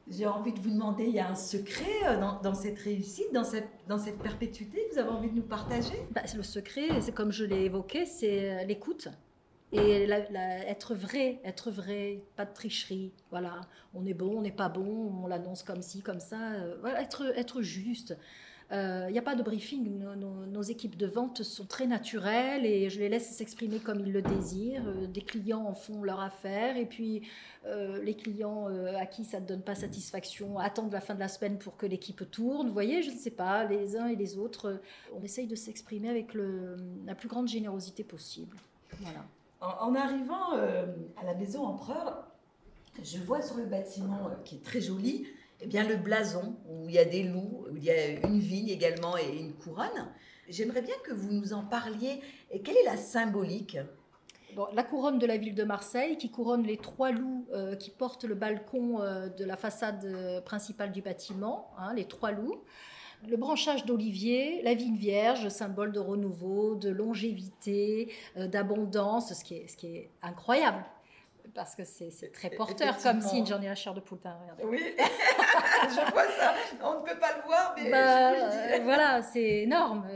J'ai 0.08 0.26
envie 0.26 0.52
de 0.52 0.60
vous 0.60 0.70
demander, 0.70 1.04
il 1.04 1.14
y 1.14 1.20
a 1.20 1.28
un 1.28 1.36
secret 1.36 2.18
dans, 2.42 2.54
cette 2.54 2.78
réussite, 2.78 3.32
dans 3.32 3.44
cette, 3.44 3.68
dans 3.88 3.98
cette 3.98 4.18
perpétuité 4.18 4.84
que 4.88 4.94
vous 4.94 4.98
avez 4.98 5.10
envie 5.10 5.30
de 5.30 5.36
nous 5.36 5.42
partager? 5.42 5.94
Bah, 6.10 6.22
Le 6.34 6.42
secret, 6.42 7.00
c'est 7.00 7.12
comme 7.12 7.30
je 7.30 7.44
l'ai 7.44 7.64
évoqué, 7.64 8.06
c'est 8.06 8.64
l'écoute. 8.64 9.08
Et 9.72 10.08
être 10.08 10.94
vrai, 10.94 11.40
être 11.44 11.70
vrai, 11.70 12.22
pas 12.36 12.44
de 12.44 12.54
tricherie. 12.54 13.12
Voilà, 13.30 13.62
on 13.94 14.06
est 14.06 14.14
bon, 14.14 14.38
on 14.38 14.42
n'est 14.42 14.52
pas 14.52 14.68
bon, 14.68 15.12
on 15.24 15.26
l'annonce 15.26 15.64
comme 15.64 15.82
ci, 15.82 16.02
comme 16.02 16.20
ça. 16.20 16.52
Euh, 16.52 16.76
voilà, 16.80 17.02
être, 17.02 17.24
être 17.36 17.62
juste. 17.62 18.16
Il 18.70 18.76
euh, 18.76 19.10
n'y 19.10 19.18
a 19.18 19.22
pas 19.22 19.34
de 19.34 19.42
briefing. 19.42 19.98
Nos, 19.98 20.62
équipes 20.62 20.96
de 20.96 21.06
vente 21.06 21.42
sont 21.42 21.66
très 21.66 21.86
naturelles 21.86 22.64
et 22.64 22.90
je 22.90 22.98
les 22.98 23.08
laisse 23.08 23.28
s'exprimer 23.30 23.78
comme 23.80 24.00
ils 24.00 24.12
le 24.12 24.22
désirent. 24.22 24.86
Euh, 24.86 25.06
des 25.06 25.20
clients 25.20 25.64
en 25.64 25.74
font 25.74 26.02
leur 26.02 26.20
affaire 26.20 26.76
et 26.76 26.86
puis 26.86 27.22
les 28.02 28.14
clients 28.14 28.68
à 28.96 29.06
qui 29.06 29.24
ça 29.24 29.40
ne 29.40 29.46
donne 29.46 29.62
pas 29.62 29.74
satisfaction 29.74 30.56
attendent 30.60 30.92
la 30.92 31.00
fin 31.00 31.16
de 31.16 31.20
la 31.20 31.26
semaine 31.26 31.58
pour 31.58 31.76
que 31.76 31.86
l'équipe 31.86 32.30
tourne. 32.30 32.68
Vous 32.68 32.72
voyez, 32.72 33.02
je 33.02 33.10
ne 33.10 33.16
sais 33.16 33.32
pas, 33.32 33.64
les 33.64 33.96
uns 33.96 34.06
et 34.06 34.14
les 34.14 34.38
autres, 34.38 34.80
on 35.12 35.20
essaye 35.24 35.48
de 35.48 35.56
s'exprimer 35.56 36.08
avec 36.08 36.28
la 36.34 37.16
plus 37.16 37.28
grande 37.28 37.48
générosité 37.48 38.04
possible. 38.04 38.56
Voilà. 39.00 39.24
En, 39.60 39.94
arrivant 39.94 40.52
à 40.52 41.24
la 41.24 41.34
maison 41.34 41.64
Empereur, 41.64 42.26
je 43.02 43.18
vois 43.18 43.40
sur 43.40 43.56
le 43.56 43.64
bâtiment 43.64 44.30
qui 44.44 44.56
est 44.56 44.64
très 44.64 44.80
joli 44.80 45.26
eh 45.60 45.66
bien, 45.66 45.84
le 45.84 45.96
blason, 45.96 46.56
où 46.68 46.88
il 46.88 46.94
y 46.94 46.98
a 46.98 47.04
des 47.04 47.22
loups, 47.22 47.64
où 47.70 47.76
il 47.76 47.84
y 47.84 47.90
a 47.90 48.26
une 48.26 48.38
vigne 48.38 48.68
également 48.68 49.16
et 49.16 49.38
une 49.38 49.54
couronne. 49.54 50.12
J'aimerais 50.48 50.82
bien 50.82 50.94
que 51.02 51.12
vous 51.12 51.32
nous 51.32 51.52
en 51.52 51.62
parliez. 51.64 52.20
Et 52.50 52.60
quelle 52.60 52.76
est 52.76 52.84
la 52.84 52.96
symbolique? 52.96 53.78
La 54.72 54.82
couronne 54.82 55.18
de 55.18 55.26
la 55.26 55.36
ville 55.36 55.54
de 55.54 55.64
Marseille 55.64 56.16
qui 56.16 56.30
couronne 56.30 56.62
les 56.62 56.78
trois 56.78 57.10
loups 57.10 57.46
euh, 57.52 57.76
qui 57.76 57.90
portent 57.90 58.24
le 58.24 58.34
balcon 58.34 59.02
euh, 59.02 59.28
de 59.28 59.44
la 59.44 59.56
façade 59.56 60.04
euh, 60.04 60.40
principale 60.40 60.92
du 60.92 61.02
bâtiment, 61.02 61.70
hein, 61.78 61.92
les 61.94 62.06
trois 62.06 62.32
loups. 62.32 62.62
Le 63.28 63.36
branchage 63.36 63.84
d'olivier, 63.86 64.62
la 64.62 64.74
vigne 64.74 64.96
vierge, 64.96 65.48
symbole 65.48 65.92
de 65.92 65.98
renouveau, 66.00 66.74
de 66.74 66.90
longévité, 66.90 68.12
d'abondance, 68.36 69.32
ce, 69.32 69.44
qui 69.44 69.54
est, 69.54 69.68
ce 69.68 69.76
qui 69.76 69.86
est 69.88 70.10
incroyable 70.22 70.84
parce 71.56 71.74
que 71.74 71.84
c'est 71.84 72.32
très 72.32 72.50
porteur 72.50 72.96
comme 73.02 73.20
signe. 73.20 73.46
J'en 73.46 73.60
ai 73.60 73.66
la 73.66 73.74
chair 73.74 73.94
de 73.94 74.00
poule. 74.00 74.18
Oui, 74.64 74.82
je 74.98 76.12
vois 76.12 76.26
ça. 76.38 76.54
On 76.82 77.00
ne 77.00 77.04
peut 77.04 77.18
pas 77.18 77.36
le 77.36 77.42
voir, 77.46 77.74
mais 77.76 77.90
bah, 77.90 78.32
euh, 78.32 78.78
voilà, 78.84 79.22
c'est 79.22 79.62
énorme. 79.62 80.06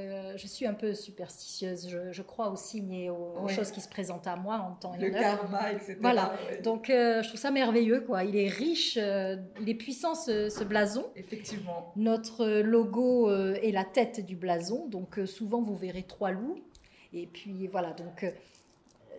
Euh, 0.40 0.42
je 0.42 0.46
suis 0.46 0.66
un 0.66 0.74
peu 0.74 0.94
superstitieuse. 0.94 1.96
Je, 2.10 2.22
crois 2.22 2.50
aux 2.50 2.56
signes 2.56 2.92
et 2.92 3.10
aux, 3.10 3.48
choses 3.48 3.70
qui 3.70 3.80
se 3.80 3.88
présentent 3.88 4.26
à 4.26 4.36
moi 4.36 4.56
en 4.56 4.74
temps 4.74 4.94
et 4.94 4.98
en 4.98 5.00
Le 5.00 5.10
karma, 5.10 5.72
etc. 5.72 5.98
Voilà. 6.00 6.34
Donc, 6.62 6.90
euh, 6.90 7.22
je 7.22 7.28
trouve 7.28 7.40
ça 7.40 7.50
merveilleux. 7.50 8.00
Quoi. 8.02 8.24
Il 8.24 8.36
est 8.36 8.48
riche, 8.48 8.96
il 8.96 9.68
est 9.68 9.74
puissant 9.74 10.14
ce, 10.14 10.64
blason. 10.64 11.06
Effectivement. 11.16 11.92
Notre 11.96 12.60
logo 12.60 13.30
est 13.30 13.72
la 13.72 13.84
tête 13.84 14.24
du 14.24 14.36
blason. 14.36 14.86
Donc, 14.88 15.18
souvent, 15.26 15.62
vous 15.62 15.76
verrez 15.76 16.02
trois 16.02 16.30
loups. 16.30 16.58
Et 17.12 17.26
puis 17.26 17.66
voilà, 17.66 17.92
donc 17.92 18.24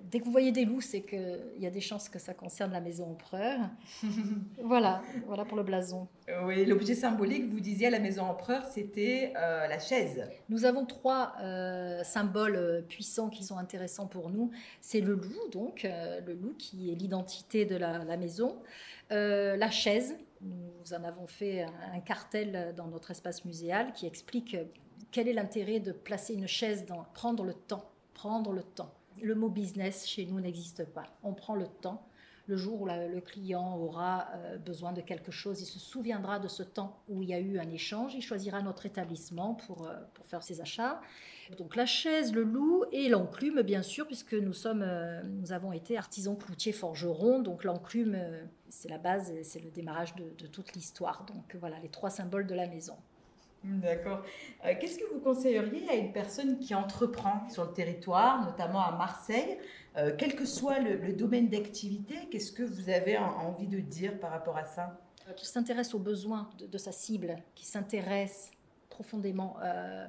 dès 0.09 0.19
que 0.19 0.25
vous 0.25 0.31
voyez 0.31 0.51
des 0.51 0.65
loups, 0.65 0.81
c'est 0.81 1.01
qu'il 1.01 1.59
y 1.59 1.65
a 1.65 1.69
des 1.69 1.81
chances 1.81 2.09
que 2.09 2.19
ça 2.19 2.33
concerne 2.33 2.71
la 2.71 2.81
maison 2.81 3.11
empereur. 3.11 3.59
voilà, 4.63 5.01
voilà 5.27 5.45
pour 5.45 5.57
le 5.57 5.63
blason. 5.63 6.07
Oui, 6.43 6.65
l'objet 6.65 6.95
symbolique, 6.95 7.49
vous 7.49 7.59
disiez 7.59 7.87
à 7.87 7.89
la 7.89 7.99
maison 7.99 8.23
empereur, 8.23 8.65
c'était 8.65 9.33
euh, 9.37 9.67
la 9.67 9.79
chaise. 9.79 10.29
Nous 10.49 10.65
avons 10.65 10.85
trois 10.85 11.33
euh, 11.41 12.03
symboles 12.03 12.55
euh, 12.55 12.81
puissants 12.81 13.29
qui 13.29 13.43
sont 13.43 13.57
intéressants 13.57 14.07
pour 14.07 14.29
nous. 14.29 14.51
C'est 14.79 15.01
le 15.01 15.15
loup, 15.15 15.49
donc, 15.51 15.83
le 15.83 16.33
loup 16.33 16.55
qui 16.57 16.91
est 16.91 16.95
l'identité 16.95 17.65
de 17.65 17.75
la, 17.75 18.17
maison. 18.17 18.57
la 19.09 19.71
chaise, 19.71 20.15
nous 20.41 20.93
en 20.93 21.03
avons 21.03 21.27
fait 21.27 21.65
un, 21.93 21.99
cartel 21.99 22.73
dans 22.75 22.87
notre 22.87 23.11
espace 23.11 23.45
muséal 23.45 23.93
qui 23.93 24.07
explique 24.07 24.57
quel 25.11 25.27
est 25.27 25.33
l'intérêt 25.33 25.79
de 25.79 25.91
placer 25.91 26.33
une 26.33 26.47
chaise 26.47 26.85
dans 26.85 27.05
prendre 27.13 27.43
le 27.43 27.53
temps, 27.53 27.91
prendre 28.13 28.53
le 28.53 28.63
temps. 28.63 28.93
Le 29.21 29.35
mot 29.35 29.49
business 29.49 30.07
chez 30.07 30.25
nous 30.25 30.39
n'existe 30.39 30.85
pas. 30.85 31.05
On 31.23 31.33
prend 31.33 31.55
le 31.55 31.67
temps. 31.67 32.07
Le 32.47 32.57
jour 32.57 32.81
où 32.81 32.85
le 32.87 33.21
client 33.21 33.77
aura 33.77 34.29
euh, 34.33 34.57
besoin 34.57 34.93
de 34.93 35.01
quelque 35.01 35.31
chose, 35.31 35.61
il 35.61 35.65
se 35.65 35.79
souviendra 35.79 36.39
de 36.39 36.47
ce 36.47 36.63
temps 36.63 36.99
où 37.07 37.21
il 37.21 37.29
y 37.29 37.33
a 37.33 37.39
eu 37.39 37.59
un 37.59 37.69
échange. 37.69 38.15
Il 38.15 38.21
choisira 38.21 38.61
notre 38.61 38.85
établissement 38.85 39.53
pour, 39.53 39.87
euh, 39.87 39.93
pour 40.15 40.25
faire 40.25 40.41
ses 40.41 40.59
achats. 40.59 40.99
Donc 41.57 41.75
la 41.75 41.85
chaise, 41.85 42.33
le 42.33 42.43
loup 42.43 42.83
et 42.91 43.09
l'enclume, 43.09 43.61
bien 43.61 43.83
sûr, 43.83 44.07
puisque 44.07 44.33
nous, 44.33 44.53
sommes, 44.53 44.81
euh, 44.81 45.21
nous 45.23 45.51
avons 45.51 45.71
été 45.71 45.97
artisans 45.97 46.35
cloutiers 46.35 46.73
forgerons. 46.73 47.41
Donc 47.41 47.63
l'enclume, 47.63 48.17
c'est 48.69 48.89
la 48.89 48.97
base, 48.97 49.31
c'est 49.43 49.59
le 49.59 49.69
démarrage 49.69 50.15
de, 50.15 50.33
de 50.37 50.47
toute 50.47 50.73
l'histoire. 50.73 51.25
Donc 51.25 51.55
voilà 51.59 51.79
les 51.79 51.89
trois 51.89 52.09
symboles 52.09 52.47
de 52.47 52.55
la 52.55 52.67
maison. 52.67 52.97
D'accord. 53.63 54.23
Euh, 54.65 54.73
qu'est-ce 54.79 54.97
que 54.97 55.13
vous 55.13 55.19
conseilleriez 55.19 55.87
à 55.89 55.95
une 55.95 56.11
personne 56.11 56.57
qui 56.57 56.73
entreprend 56.73 57.47
sur 57.49 57.65
le 57.65 57.73
territoire, 57.73 58.43
notamment 58.43 58.81
à 58.81 58.91
Marseille, 58.91 59.57
euh, 59.97 60.13
quel 60.17 60.35
que 60.35 60.45
soit 60.45 60.79
le, 60.79 61.13
domaine 61.13 61.47
d'activité 61.47 62.15
Qu'est-ce 62.31 62.51
que 62.51 62.63
vous 62.63 62.89
avez 62.89 63.17
envie 63.17 63.67
de 63.67 63.79
dire 63.79 64.19
par 64.19 64.31
rapport 64.31 64.57
à 64.57 64.65
ça? 64.65 64.99
Euh, 65.27 65.33
Qui 65.33 65.45
s'intéresse 65.45 65.93
aux 65.93 65.99
besoins 65.99 66.49
de, 66.57 66.77
sa 66.77 66.91
cible, 66.91 67.35
qui 67.53 67.65
s'intéresse 67.65 68.51
profondément, 68.89 69.55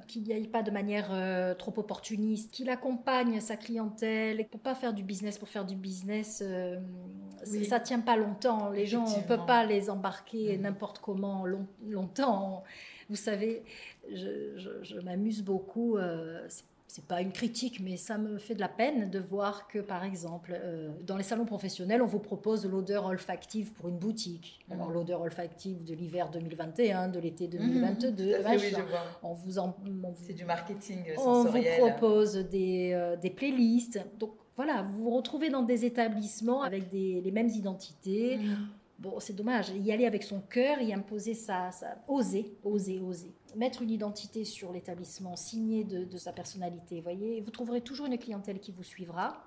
qu'il 0.07 0.23
n'y 0.23 0.33
aille 0.33 0.49
pas 0.49 0.61
de 0.61 0.69
manière 0.69 1.09
trop 1.57 1.73
opportuniste, 1.77 2.51
qu'il 2.51 2.69
accompagne 2.69 3.39
sa 3.39 3.55
clientèle, 3.55 4.37
ne 4.37 4.43
peut 4.43 4.59
pas 4.59 4.75
faire 4.75 4.93
du 4.93 5.03
business 5.03 5.39
pour 5.39 5.47
faire 5.47 5.65
du 5.65 5.75
business, 5.75 6.43
ça 6.43 7.79
ne 7.79 7.83
tient 7.83 8.01
pas 8.01 8.17
longtemps. 8.17 8.69
Les 8.69 8.85
gens, 8.85 9.05
on 9.05 9.17
ne 9.17 9.23
peut 9.23 9.45
pas 9.47 9.65
les 9.65 9.89
embarquer 9.89 10.57
mmh. 10.57 10.61
n'importe 10.61 10.99
comment 10.99 11.45
longtemps. 11.81 12.63
Vous 13.09 13.15
savez, 13.15 13.63
je, 14.11 14.99
m'amuse 15.01 15.43
beaucoup. 15.43 15.97
Euh, 15.97 16.47
c'est 16.93 17.05
pas 17.05 17.21
une 17.21 17.31
critique, 17.31 17.79
mais 17.79 17.97
ça 17.97 18.19
me 18.19 18.37
fait 18.37 18.53
de 18.53 18.59
la 18.59 18.67
peine 18.67 19.09
de 19.09 19.17
voir 19.17 19.67
que, 19.67 19.79
par 19.79 20.03
exemple, 20.03 20.53
euh, 20.53 20.91
dans 21.01 21.17
les 21.17 21.23
salons 21.23 21.45
professionnels, 21.45 22.03
on 22.03 22.05
vous 22.05 22.19
propose 22.19 22.67
l'odeur 22.67 23.05
olfactive 23.05 23.71
pour 23.73 23.89
une 23.89 23.97
boutique. 23.97 24.59
Alors, 24.69 24.91
l'odeur 24.91 25.21
olfactive 25.21 25.83
de 25.83 25.95
l'hiver 25.95 26.29
2021, 26.29 27.07
de 27.07 27.19
l'été 27.19 27.47
2022, 27.47 28.37
mhm. 28.37 28.85
on 29.23 29.33
vous 29.33 29.57
en, 29.57 29.75
c'est 30.21 30.33
du 30.33 30.45
marketing 30.45 31.03
sensoriel. 31.15 31.81
On 31.81 31.85
vous 31.85 31.91
propose 31.91 32.35
des, 32.35 32.91
euh, 32.93 33.15
des, 33.15 33.31
playlists. 33.31 33.99
Donc, 34.19 34.33
voilà, 34.55 34.83
vous 34.83 35.05
vous 35.05 35.15
retrouvez 35.15 35.49
dans 35.49 35.63
des 35.63 35.85
établissements 35.85 36.61
avec 36.61 36.89
des, 36.89 37.21
les 37.21 37.31
mêmes 37.31 37.49
identités. 37.49 38.37
Mhm. 38.37 38.67
Bon, 39.03 39.19
c'est 39.19 39.35
dommage. 39.35 39.67
Y 39.67 39.91
aller 39.91 40.05
avec 40.05 40.23
son 40.23 40.39
cœur, 40.39 40.79
y 40.81 40.93
imposer 40.93 41.33
ça, 41.33 41.71
ça, 41.71 41.97
oser, 42.07 42.55
oser, 42.63 43.01
oser. 43.01 43.33
Mettre 43.53 43.81
une 43.81 43.91
identité 43.91 44.45
sur 44.45 44.71
l'établissement, 44.71 45.35
signer 45.35 45.83
de, 45.83 46.17
sa 46.17 46.31
personnalité. 46.31 47.01
Voyez, 47.01 47.41
vous 47.41 47.51
trouverez 47.51 47.81
toujours 47.81 48.05
une 48.05 48.17
clientèle 48.17 48.61
qui 48.61 48.71
vous 48.71 48.81
suivra. 48.81 49.45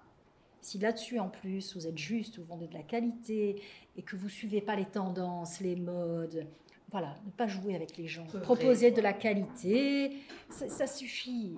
Si 0.60 0.78
là-dessus, 0.78 1.18
en 1.18 1.30
plus, 1.30 1.75
vous 1.75 1.86
êtes 1.86 1.96
juste, 1.96 2.38
vous 2.38 2.44
vendez 2.44 2.66
de 2.66 2.75
la 2.75 2.82
qualité 2.82 3.62
et 3.96 4.02
que 4.02 4.14
vous 4.14 4.28
suivez 4.28 4.60
pas 4.60 4.76
les 4.76 4.84
tendances, 4.84 5.60
les 5.60 5.76
modes, 5.76 6.46
voilà, 6.90 7.14
ne 7.25 7.30
pas 7.30 7.46
jouer 7.46 7.75
avec 7.75 7.96
les 7.96 8.06
gens. 8.06 8.26
Proposer 8.42 8.90
de 8.90 9.00
la 9.00 9.14
qualité, 9.14 10.18
ça, 10.50 10.86
suffit. 10.86 11.54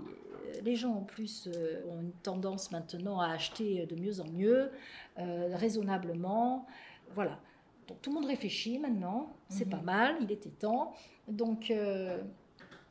Les 0.62 0.76
gens, 0.76 0.94
en 0.94 1.02
plus, 1.02 1.48
euh, 1.48 1.82
ont 1.90 2.00
une 2.00 2.12
tendance 2.22 2.70
maintenant 2.70 3.18
à 3.18 3.30
acheter 3.30 3.86
de 3.86 3.96
mieux 3.96 4.20
en 4.20 4.28
mieux, 4.28 4.70
euh, 5.18 5.56
raisonnablement. 5.56 6.64
Voilà 7.12 7.40
tout 7.96 8.10
le 8.10 8.14
monde 8.14 8.26
réfléchit 8.26 8.78
maintenant, 8.78 9.30
c'est 9.48 9.64
mhm. 9.64 9.70
pas 9.70 9.82
mal, 9.82 10.16
il 10.20 10.30
était 10.32 10.50
temps. 10.50 10.94
Donc, 11.28 11.70
euh, 11.70 12.18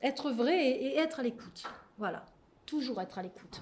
être 0.01 0.31
vrai 0.31 0.69
et, 0.69 0.97
être 0.97 1.19
à 1.19 1.23
l'écoute. 1.23 1.63
Voilà, 1.97 2.25
toujours 2.65 3.01
être 3.01 3.17
à 3.17 3.23
l'écoute. 3.23 3.59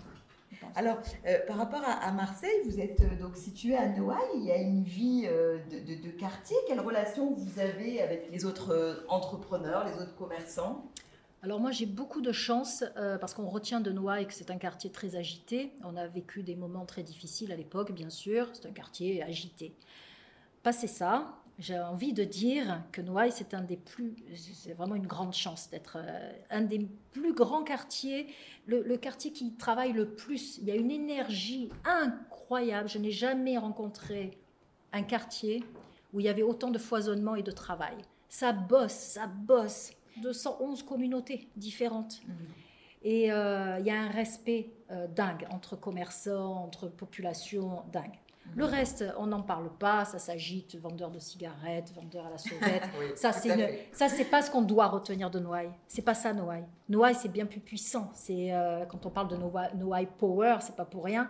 Alors, 0.75 0.97
euh, 1.25 1.39
par 1.47 1.57
rapport 1.57 1.83
à, 1.83 2.11
Marseille, 2.11 2.61
vous 2.65 2.79
êtes 2.79 3.01
euh, 3.01 3.21
donc 3.21 3.35
situé 3.35 3.75
à 3.75 3.87
Noailles, 3.87 4.19
il 4.35 4.45
y 4.45 4.51
a 4.51 4.57
une 4.57 4.83
vie 4.83 5.27
de, 5.27 6.01
de, 6.01 6.09
quartier. 6.11 6.55
Quelle 6.67 6.79
relation 6.79 7.33
vous 7.33 7.59
avez 7.59 8.01
avec 8.01 8.29
les 8.31 8.45
autres 8.45 9.05
entrepreneurs, 9.09 9.85
les 9.85 10.01
autres 10.01 10.15
commerçants? 10.15 10.89
Alors 11.43 11.59
moi 11.59 11.69
j'ai 11.69 11.85
beaucoup 11.85 12.21
de 12.21 12.31
chance 12.31 12.83
parce 12.95 13.35
qu'on 13.35 13.45
retient 13.45 13.79
de 13.79 13.91
Noailles 13.91 14.25
que 14.25 14.33
c'est 14.33 14.49
un 14.49 14.57
quartier 14.57 14.89
très 14.89 15.15
agité. 15.15 15.73
On 15.83 15.95
a 15.95 16.07
vécu 16.07 16.41
des 16.41 16.55
moments 16.55 16.85
très 16.85 17.03
difficiles 17.03 17.51
à 17.51 17.55
l'époque, 17.55 17.91
bien 17.91 18.09
sûr. 18.09 18.49
C'est 18.53 18.65
un 18.67 18.71
quartier 18.71 19.21
agité. 19.21 19.75
Passé 20.65 20.87
ça, 20.87 21.27
j'ai 21.59 21.77
envie 21.79 22.11
de 22.11 22.23
dire 22.23 22.81
que 22.91 22.99
Noailles, 22.99 23.31
c'est 23.31 23.53
un 23.53 23.61
des 23.61 23.77
plus, 23.77 24.15
c'est 24.35 24.73
vraiment 24.73 24.95
une 24.95 25.05
grande 25.05 25.35
chance 25.35 25.69
d'être 25.69 25.99
euh, 25.99 26.31
un 26.49 26.61
des 26.61 26.89
plus 27.11 27.35
grands 27.35 27.63
quartiers, 27.63 28.33
le, 28.65 28.97
quartier 28.97 29.31
qui 29.31 29.53
travaille 29.53 29.93
le 29.93 30.15
plus. 30.15 30.57
Il 30.57 30.63
y 30.63 30.71
a 30.71 30.75
une 30.75 30.89
énergie 30.89 31.69
incroyable. 31.83 32.89
Je 32.89 32.97
n'ai 32.97 33.11
jamais 33.11 33.59
rencontré 33.59 34.39
un 34.91 35.03
quartier 35.03 35.63
où 36.13 36.19
il 36.19 36.25
y 36.25 36.29
avait 36.29 36.41
autant 36.41 36.71
de 36.71 36.79
foisonnement 36.79 37.35
et 37.35 37.43
de 37.43 37.51
travail. 37.51 37.97
Ça 38.27 38.51
bosse, 38.51 38.91
ça 38.91 39.27
bosse. 39.27 39.91
211 40.23 40.81
communautés 40.81 41.47
différentes. 41.55 42.23
Mmh. 42.25 42.33
Et 43.03 43.31
euh, 43.31 43.77
il 43.81 43.85
y 43.85 43.91
a 43.91 44.01
un 44.01 44.09
respect 44.09 44.71
euh, 44.89 45.05
dingue 45.09 45.45
entre 45.51 45.75
commerçants, 45.75 46.63
entre 46.63 46.87
populations, 46.87 47.83
dingue. 47.93 48.17
Le 48.53 48.63
reste, 48.65 49.03
on 49.17 49.27
n'en 49.27 49.41
parle 49.41 49.69
pas, 49.79 50.05
ça 50.05 50.19
s'agite, 50.19 50.75
vendeur 50.79 51.11
de 51.11 51.19
cigarettes, 51.19 51.91
vendeur 51.93 52.25
à 52.27 52.29
la 52.29 52.37
sauvette. 52.37 52.83
Oui, 52.99 53.05
ça, 53.15 53.31
c'est 53.33 53.51
à 53.51 53.55
une- 53.55 53.59
fait. 53.61 53.89
ça, 53.91 54.07
c'est 54.07 54.25
pas 54.25 54.41
ce 54.41 54.49
qu'on 54.51 54.61
doit 54.61 54.87
retenir 54.87 55.29
de 55.29 55.39
Noailles. 55.39 55.71
C'est 55.87 56.01
pas 56.03 56.13
ça, 56.13 56.31
Noailles. 56.33 56.65
Noailles, 56.87 57.15
c'est 57.15 57.29
bien 57.31 57.45
plus 57.45 57.59
puissant. 57.59 58.09
C'est 58.13 58.53
euh, 58.53 58.85
quand 58.85 59.05
on 59.05 59.09
parle 59.09 59.27
de 59.29 59.35
Noailles 59.35 59.71
Noailles 59.75 60.09
Power, 60.17 60.57
c'est 60.61 60.75
pas 60.75 60.85
pour 60.85 61.03
rien. 61.05 61.27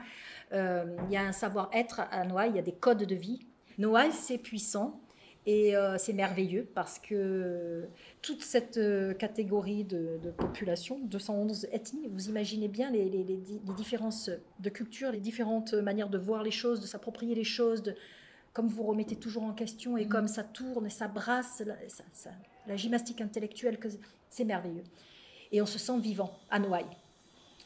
Euh, 0.53 0.97
Il 1.07 1.13
y 1.13 1.17
a 1.17 1.21
un 1.21 1.31
savoir-être 1.31 2.01
à 2.11 2.25
Noailles, 2.25 2.51
il 2.51 2.55
y 2.57 2.59
a 2.59 2.63
des 2.63 2.73
codes 2.75 3.03
de 3.03 3.15
vie. 3.15 3.45
Noailles, 3.77 4.11
c'est 4.11 4.37
puissant. 4.37 4.99
Et 5.47 5.75
euh, 5.75 5.97
c'est 5.99 6.13
merveilleux 6.13 6.67
parce 6.73 6.97
que 6.97 7.87
toute 8.23 8.41
cette 8.41 8.77
euh, 8.77 9.13
catégorie 9.13 9.83
de, 9.83 10.17
de 10.23 10.31
population, 10.31 10.99
211 11.03 11.67
ethnies, 11.71 12.07
vous 12.11 12.29
imaginez 12.29 12.67
bien 12.67 12.89
les, 12.89 13.05
les- 13.09 13.23
les 13.23 13.37
di- 13.37 13.61
les 13.65 13.73
différences 13.75 14.31
de 14.59 14.69
culture, 14.69 15.11
les 15.11 15.19
différentes 15.19 15.73
manières 15.75 16.09
de 16.09 16.17
voir 16.17 16.41
les 16.41 16.49
choses, 16.51 16.79
de 16.81 16.87
s'approprier 16.87 17.35
les 17.35 17.43
choses, 17.43 17.83
de, 17.83 17.95
comme 18.53 18.67
vous 18.69 18.81
remettez 18.83 19.15
toujours 19.17 19.43
en 19.43 19.53
question 19.53 19.97
et 19.97 20.05
Mhm. 20.05 20.09
comme 20.09 20.27
ça 20.27 20.43
tourne 20.43 20.87
et 20.87 20.89
ça 20.89 21.07
brasse, 21.07 21.61
la, 21.63 21.75
ça- 21.89 22.03
ça- 22.11 22.31
la 22.65 22.75
gymnastique 22.75 23.21
intellectuelle, 23.21 23.77
que 23.77 23.89
c'est 24.31 24.45
merveilleux. 24.45 24.83
Et 25.51 25.61
on 25.61 25.67
se 25.67 25.77
sent 25.77 25.99
vivant 25.99 26.39
à 26.49 26.57
Noailles. 26.57 26.85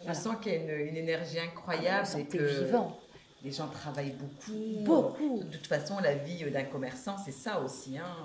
On 0.01 0.03
Voilà. 0.03 0.13
sent 0.19 0.29
qu'il 0.41 0.51
y 0.51 0.55
a 0.55 0.75
une, 0.81 0.87
une 0.89 0.97
énergie 0.97 1.37
On 1.41 1.47
incroyable 1.47 2.05
se 2.05 2.17
et 2.17 2.21
sentait 2.23 2.37
que 2.39 2.63
vivant. 2.65 2.99
Les 3.43 3.51
gens 3.51 3.67
travaillent 3.67 4.15
beaucoup. 4.15 4.83
Beaucoup. 4.83 5.43
De 5.43 5.57
toute 5.57 5.67
façon, 5.67 5.99
la 5.99 6.15
vie 6.15 6.49
d'un 6.51 6.63
commerçant, 6.65 7.17
c'est 7.23 7.31
ça 7.31 7.61
aussi. 7.61 7.97
Hein. 7.97 8.15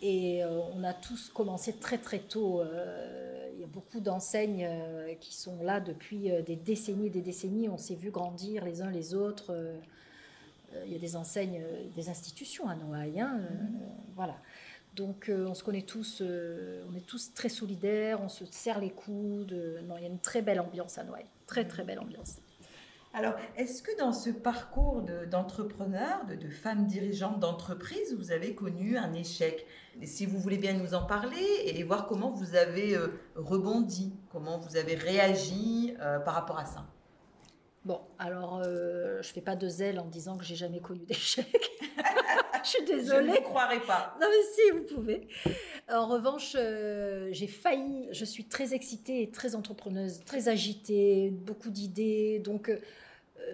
Et 0.00 0.44
euh, 0.44 0.60
on 0.74 0.84
a 0.84 0.94
tous 0.94 1.28
commencé 1.30 1.74
très 1.74 1.98
très 1.98 2.20
tôt. 2.20 2.60
Euh, 2.60 3.50
il 3.54 3.60
y 3.60 3.64
a 3.64 3.66
beaucoup 3.66 4.00
d'enseignes 4.00 4.66
euh, 4.68 5.14
qui 5.20 5.34
sont 5.34 5.62
là 5.62 5.80
depuis 5.80 6.30
des 6.46 6.56
décennies 6.56 7.08
et 7.08 7.10
des 7.10 7.22
décennies. 7.22 7.68
On 7.68 7.78
s'est 7.78 7.96
vu 7.96 8.10
grandir 8.10 8.64
les 8.64 8.82
uns 8.82 8.90
les 8.90 9.14
autres. 9.14 9.54
Il 10.84 10.92
y 10.92 10.96
a 10.96 10.98
des 10.98 11.16
enseignes, 11.16 11.62
des 11.96 12.08
institutions 12.10 12.68
à 12.68 12.76
Noailles. 12.76 13.20
hein, 13.20 13.40
euh, 13.40 13.54
voilà. 14.14 14.36
Donc 14.94 15.30
on 15.30 15.54
se 15.54 15.62
connaît 15.62 15.82
tous, 15.82 16.22
on 16.22 16.96
est 16.96 17.06
tous 17.06 17.32
très 17.32 17.48
solidaires, 17.48 18.20
on 18.20 18.28
se 18.28 18.44
serre 18.46 18.80
les 18.80 18.90
coudes. 18.90 19.56
non, 19.86 19.96
il 19.96 20.02
y 20.02 20.06
a 20.06 20.08
une 20.08 20.18
très 20.18 20.42
belle 20.42 20.60
ambiance 20.60 20.98
à 20.98 21.04
Noailles. 21.04 21.26
Très 21.46 21.66
très 21.66 21.84
belle 21.84 22.00
ambiance. 22.00 22.36
Alors, 23.14 23.34
est-ce 23.56 23.82
que 23.82 23.96
dans 23.98 24.12
ce 24.12 24.30
parcours 24.30 25.02
de- 25.02 25.24
d'entrepreneur, 25.24 26.24
de, 26.26 26.34
de 26.34 26.48
femme 26.50 26.86
dirigeante 26.86 27.40
d'entreprise, 27.40 28.14
vous 28.16 28.30
avez 28.32 28.54
connu 28.54 28.96
un 28.98 29.12
échec? 29.14 29.66
Et 30.00 30.06
Si 30.06 30.26
vous 30.26 30.38
voulez 30.38 30.58
bien 30.58 30.74
nous 30.74 30.94
en 30.94 31.04
parler 31.04 31.44
et 31.64 31.82
voir 31.84 32.06
comment 32.06 32.30
vous 32.30 32.54
avez 32.54 32.94
euh, 32.96 33.08
rebondi, 33.34 34.12
comment 34.30 34.58
vous 34.58 34.76
avez 34.76 34.94
réagi 34.94 35.94
euh, 36.00 36.18
par 36.20 36.34
rapport 36.34 36.58
à 36.58 36.66
ça? 36.66 36.86
Bon, 37.84 38.00
alors 38.18 38.60
euh, 38.66 39.22
je 39.22 39.32
fais 39.32 39.40
pas 39.40 39.56
de 39.56 39.68
zèle 39.68 39.98
en 39.98 40.06
disant 40.06 40.36
que 40.36 40.44
j'ai 40.44 40.56
jamais 40.56 40.80
connu 40.80 41.04
d'échec. 41.06 41.70
je 42.64 42.68
suis 42.68 42.86
Je 42.86 42.92
désolée. 42.92 43.28
ne 43.28 43.36
vous 43.36 43.42
croirais 43.42 43.80
pas. 43.80 44.16
Non 44.20 44.26
mais 44.28 44.42
si, 44.54 44.70
vous 44.78 44.94
pouvez. 44.94 45.28
En 45.90 46.06
revanche, 46.06 46.52
euh, 46.58 47.28
j'ai 47.32 47.46
failli, 47.46 48.08
je 48.12 48.24
suis 48.24 48.44
très 48.44 48.74
excitée 48.74 49.22
et 49.22 49.30
très 49.30 49.54
entrepreneuse, 49.54 50.20
très 50.24 50.48
agitée, 50.48 51.30
beaucoup 51.30 51.70
d'idées. 51.70 52.40
Donc 52.40 52.68
euh, 52.68 52.78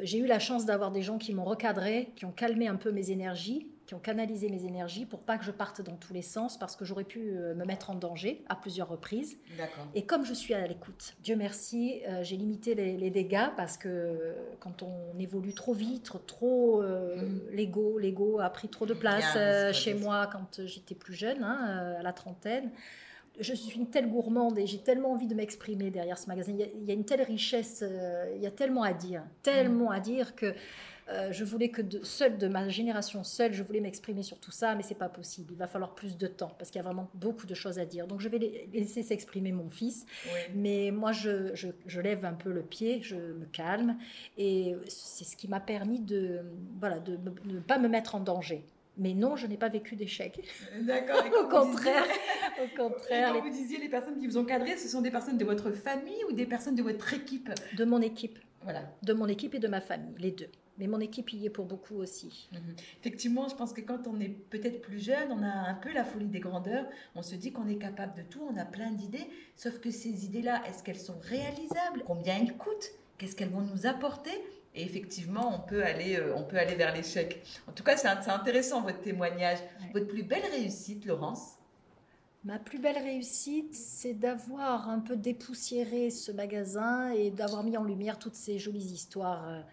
j'ai 0.03 0.19
eu 0.19 0.27
la 0.27 0.39
chance 0.39 0.67
d'avoir 0.67 0.91
des 0.91 1.03
gens 1.03 1.19
qui 1.19 1.33
m'ont 1.35 1.45
recadré, 1.45 2.11
qui 2.17 2.25
ont 2.25 2.33
calmé 2.33 2.67
un 2.67 2.77
peu 2.77 2.91
mes 2.91 3.11
énergies, 3.11 3.69
qui 3.87 3.95
ont 3.95 3.99
canalisé 3.99 4.49
mes 4.49 4.65
énergies 4.65 5.05
pour 5.05 5.21
pas 5.21 5.37
que 5.37 5.45
je 5.45 5.51
parte 5.51 5.83
dans 5.83 5.97
tous 5.97 6.15
les 6.15 6.23
sens 6.23 6.59
parce 6.59 6.75
que 6.75 6.85
j'aurais 6.85 7.05
pu 7.05 7.21
euh, 7.37 7.55
me 7.55 7.65
mettre 7.65 7.91
en 7.91 7.95
danger 7.95 8.43
à 8.49 8.57
plusieurs 8.57 8.89
reprises. 8.89 9.37
Et 9.95 10.07
comme 10.07 10.25
je 10.25 10.33
suis 10.33 10.55
à 10.55 10.67
l'écoute, 10.67 11.15
Dieu 11.23 11.37
merci, 11.37 12.01
euh, 12.09 12.23
j'ai 12.23 12.37
limité 12.37 12.75
les, 12.75 12.97
les 12.97 13.11
dégâts 13.11 13.51
parce 13.57 13.77
que 13.77 13.89
euh, 13.89 14.33
quand 14.61 14.83
on 14.83 15.19
évolue 15.19 15.53
trop 15.53 15.75
vite, 15.75 16.13
trop 16.27 16.83
euh, 16.83 17.17
Mhm. 17.17 17.41
l'ego, 17.53 17.99
l'ego 17.99 18.41
a 18.41 18.49
pris 18.51 18.69
trop 18.69 18.87
de 18.87 18.95
un 18.95 18.97
place 18.97 19.35
euh, 19.37 19.73
chez 19.73 19.95
moi 19.95 20.29
quand 20.33 20.61
j'étais 20.65 20.95
plus 20.95 21.15
jeune, 21.15 21.43
hein, 21.43 21.95
à 21.99 22.03
la 22.03 22.13
trentaine. 22.13 22.71
Je 23.41 23.53
suis 23.53 23.77
une 23.77 23.89
telle 23.91 24.09
gourmande 24.09 24.59
et 24.59 24.67
j'ai 24.67 24.79
tellement 24.79 25.11
envie 25.13 25.27
de 25.27 25.35
m'exprimer 25.35 25.91
derrière 25.91 26.19
ce 26.19 26.29
magasin. 26.29 26.53
Il 26.53 26.59
y 26.59 26.63
a, 26.63 26.67
il 26.75 26.85
y 26.85 26.91
a 26.91 26.95
une 26.95 27.05
telle 27.05 27.23
richesse, 27.23 27.85
il 28.37 28.41
y 28.41 28.47
a 28.47 28.51
tellement 28.51 28.85
à 28.85 28.93
dire, 28.93 29.25
tellement 29.43 29.91
à 29.91 29.99
dire 29.99 30.37
que 30.37 30.55
euh, 31.09 31.33
je 31.33 31.45
voulais 31.45 31.69
que 31.69 31.83
de, 31.83 32.03
seule 32.03 32.39
de 32.39 32.49
ma 32.49 32.69
génération, 32.69 33.25
seule, 33.25 33.53
je 33.53 33.63
voulais 33.63 33.81
m'exprimer 33.81 34.23
sur 34.23 34.39
tout 34.39 34.51
ça, 34.51 34.75
mais 34.75 34.83
c'est 34.83 34.95
pas 34.95 35.09
possible. 35.09 35.53
Il 35.53 35.59
va 35.59 35.67
falloir 35.67 35.95
plus 35.95 36.17
de 36.17 36.27
temps 36.27 36.53
parce 36.59 36.71
qu'il 36.71 36.79
y 36.79 36.81
a 36.81 36.85
vraiment 36.85 37.11
beaucoup 37.15 37.47
de 37.47 37.55
choses 37.55 37.79
à 37.79 37.85
dire. 37.85 38.07
Donc 38.07 38.21
je 38.21 38.29
vais 38.29 38.67
laisser 38.73 39.03
s'exprimer 39.03 39.53
mon 39.53 39.69
fils, 39.69 40.07
Oui. 40.27 40.41
mais 40.55 40.91
moi 40.91 41.13
je, 41.13 41.55
je, 41.55 41.69
je 41.87 42.01
lève 42.01 42.25
un 42.25 42.33
peu 42.33 42.51
le 42.53 42.63
pied, 42.63 43.01
je 43.03 43.17
me 43.17 43.45
calme 43.53 43.97
et 44.39 44.75
c'est 44.89 45.25
ce 45.25 45.37
qui 45.37 45.47
m'a 45.49 45.61
permis 45.61 46.01
de 46.01 46.41
voilà 46.81 46.99
de 46.99 47.19
ne 47.45 47.61
pas 47.61 47.79
me 47.79 47.89
mettre 47.89 48.15
en 48.15 48.21
danger. 48.21 48.65
Mais 48.97 49.13
non, 49.13 49.35
je 49.35 49.49
n'ai 49.49 49.57
pas 49.57 49.69
vécu 49.69 49.97
d'échec. 49.97 50.39
D'accord. 50.83 51.27
Et 51.27 51.31
Au 51.35 51.49
contraire, 51.49 52.05
au 52.63 52.77
contraire, 52.81 53.33
quand 53.33 53.41
vous 53.43 53.51
disiez 53.51 53.79
les 53.79 53.89
personnes 53.89 54.17
qui 54.19 54.27
vous 54.29 54.39
ont 54.39 54.45
cadré, 54.45 54.77
ce 54.77 54.87
sont 54.89 55.01
des 55.01 55.11
personnes 55.11 55.37
de 55.37 55.45
votre 55.45 55.73
famille 55.73 56.23
ou 56.31 56.33
des 56.33 56.47
personnes 56.47 56.77
de 56.77 56.83
votre 56.85 57.13
équipe? 57.13 57.51
De 57.77 57.85
mon 57.85 58.01
équipe, 58.01 58.39
Voilà. 58.65 58.83
de 59.03 59.13
mon 59.13 59.29
équipe 59.29 59.55
et 59.55 59.59
de 59.59 59.69
ma 59.69 59.81
famille, 59.81 60.15
les 60.19 60.33
deux. 60.33 60.51
Mais 60.79 60.89
mon 60.89 60.99
équipe 60.99 61.33
y 61.33 61.47
est 61.47 61.51
pour 61.51 61.67
beaucoup 61.67 61.97
aussi. 61.97 62.49
Mhm. 62.53 62.75
Effectivement, 63.01 63.49
je 63.49 63.55
pense 63.55 63.73
que 63.73 63.81
quand 63.81 64.09
on 64.09 64.19
est 64.21 64.29
peut-être 64.29 64.81
plus 64.81 64.99
jeune, 64.99 65.31
on 65.31 65.43
a 65.43 65.47
un 65.47 65.75
peu 65.75 65.93
la 65.93 66.05
folie 66.05 66.27
des 66.27 66.41
grandeurs. 66.41 66.87
On 67.15 67.23
se 67.23 67.37
dit 67.37 67.53
qu'on 67.53 67.69
est 67.69 67.77
capable 67.77 68.15
de 68.17 68.23
tout, 68.23 68.43
on 68.53 68.57
a 68.57 68.65
plein 68.65 68.91
d'idées. 68.91 69.27
Sauf 69.55 69.79
que 69.79 69.91
ces 69.91 70.25
idées-là, 70.25 70.63
est-ce 70.67 70.83
qu'elles 70.83 70.99
sont 70.99 71.19
réalisables? 71.23 72.03
Combien 72.05 72.39
elles 72.41 72.57
coûtent? 72.57 72.91
Qu'est-ce 73.19 73.37
qu'elles 73.37 73.51
vont 73.51 73.61
nous 73.61 73.87
apporter? 73.87 74.33
Et 74.75 74.83
effectivement, 74.83 75.55
on 75.55 75.61
peut 75.61 75.85
aller, 75.85 76.17
euh, 76.17 76.35
on 76.35 76.43
peut 76.43 76.59
aller 76.59 76.75
vers 76.75 76.93
l'échec. 76.93 77.41
En 77.69 77.73
tout 77.73 77.85
cas, 77.85 77.97
c'est 77.97 78.09
intéressant 78.09 78.83
votre 78.83 79.01
témoignage. 79.01 79.59
Ouais. 79.59 79.91
Votre 79.93 80.09
plus 80.09 80.25
belle 80.25 80.43
réussite, 80.51 81.05
Laurence 81.07 81.59
Ma 82.45 82.59
plus 82.59 82.79
belle 82.79 82.99
réussite, 82.99 83.75
c'est 83.75 84.13
d'avoir 84.15 84.91
un 84.91 85.01
peu 85.01 85.17
dépoussiéré 85.17 86.11
ce 86.11 86.31
magasin 86.31 87.11
et 87.11 87.31
d'avoir 87.31 87.65
mis 87.65 87.77
en 87.77 87.85
lumière 87.85 88.19
toutes 88.19 88.35
ces 88.35 88.59
jolies 88.59 88.93
histoires. 88.93 89.65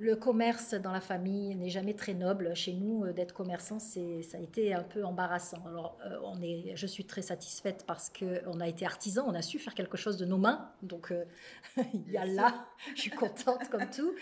Le 0.00 0.16
commerce 0.16 0.74
dans 0.74 0.90
la 0.90 1.00
famille 1.00 1.54
n'est 1.54 1.68
jamais 1.68 1.94
très 1.94 2.14
noble. 2.14 2.54
Chez 2.56 2.72
nous, 2.72 3.04
euh, 3.04 3.12
d'être 3.12 3.32
commerçant, 3.32 3.78
c'est, 3.78 4.22
ça 4.22 4.38
a 4.38 4.40
été 4.40 4.74
un 4.74 4.82
peu 4.82 5.04
embarrassant. 5.04 5.62
Alors, 5.68 5.96
euh, 6.04 6.18
on 6.24 6.42
est, 6.42 6.72
je 6.74 6.86
suis 6.86 7.04
très 7.04 7.22
satisfaite 7.22 7.84
parce 7.86 8.10
qu'on 8.10 8.60
a 8.60 8.66
été 8.66 8.84
artisan, 8.84 9.24
on 9.28 9.34
a 9.34 9.42
su 9.42 9.60
faire 9.60 9.74
quelque 9.74 9.96
chose 9.96 10.16
de 10.16 10.24
nos 10.24 10.36
mains. 10.36 10.68
Donc, 10.82 11.12
euh, 11.12 11.24
il 11.94 12.10
y 12.10 12.16
a 12.16 12.26
là, 12.26 12.66
je 12.96 13.02
suis 13.02 13.10
contente 13.10 13.68
comme 13.70 13.88
tout. 13.88 14.14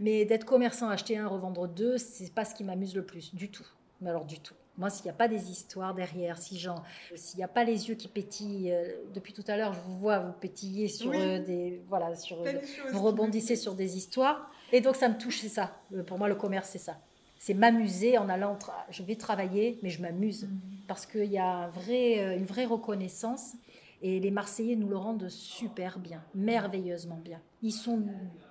Mais 0.00 0.24
d'être 0.24 0.44
commerçant, 0.44 0.88
acheter 0.88 1.16
un, 1.16 1.28
revendre 1.28 1.68
deux, 1.68 1.96
c'est 1.96 2.34
pas 2.34 2.44
ce 2.44 2.54
qui 2.54 2.64
m'amuse 2.64 2.96
le 2.96 3.06
plus, 3.06 3.32
du 3.32 3.52
tout. 3.52 3.66
Mais 4.00 4.10
alors, 4.10 4.24
du 4.24 4.40
tout. 4.40 4.54
Moi, 4.80 4.88
s'il 4.90 5.04
n'y 5.04 5.10
a 5.10 5.14
pas 5.14 5.28
des 5.28 5.50
histoires 5.50 5.94
derrière, 5.94 6.38
si 6.38 6.58
j'en 6.58 6.82
s'il 7.14 7.36
n'y 7.38 7.44
a 7.44 7.48
pas 7.48 7.62
les 7.64 7.88
yeux 7.90 7.94
qui 7.94 8.08
pétillent, 8.08 8.72
euh, 8.72 8.82
depuis 9.14 9.32
tout 9.34 9.44
à 9.46 9.56
l'heure, 9.56 9.74
je 9.74 9.80
vous 9.80 9.98
vois 9.98 10.18
vous 10.20 10.32
pétiller 10.32 10.88
sur 10.88 11.10
Oui. 11.10 11.18
euh, 11.20 11.38
des, 11.44 11.82
voilà, 11.86 12.14
sur, 12.16 12.44
choses 12.46 12.54
vous 12.92 13.02
rebondissez 13.02 13.56
sur 13.56 13.74
des 13.74 13.96
histoires. 13.98 14.50
Et 14.72 14.80
donc, 14.80 14.96
ça 14.96 15.08
me 15.10 15.18
touche, 15.18 15.40
c'est 15.40 15.48
ça. 15.50 15.76
Euh, 15.94 16.02
Pour 16.02 16.16
moi, 16.18 16.28
le 16.28 16.34
commerce, 16.34 16.70
c'est 16.70 16.78
ça. 16.78 16.96
C'est 17.38 17.54
m'amuser 17.54 18.16
en 18.18 18.28
allant. 18.30 18.58
Je 18.90 19.02
vais 19.02 19.16
travailler, 19.16 19.78
mais 19.82 19.90
je 19.90 20.00
m'amuse 20.02 20.44
Mhm. 20.44 20.60
parce 20.88 21.04
qu'il 21.06 21.30
y 21.30 21.38
a 21.38 21.46
un 21.46 21.68
vrai, 21.68 22.18
euh, 22.20 22.36
une 22.38 22.44
vraie 22.46 22.64
reconnaissance. 22.66 23.52
Et 24.02 24.18
les 24.18 24.30
Marseillais 24.30 24.76
nous 24.76 24.88
le 24.88 24.96
rendent 24.96 25.28
super 25.28 25.98
bien, 25.98 26.22
merveilleusement 26.34 27.20
bien. 27.22 27.38
Ils 27.62 27.72
sont 27.72 28.02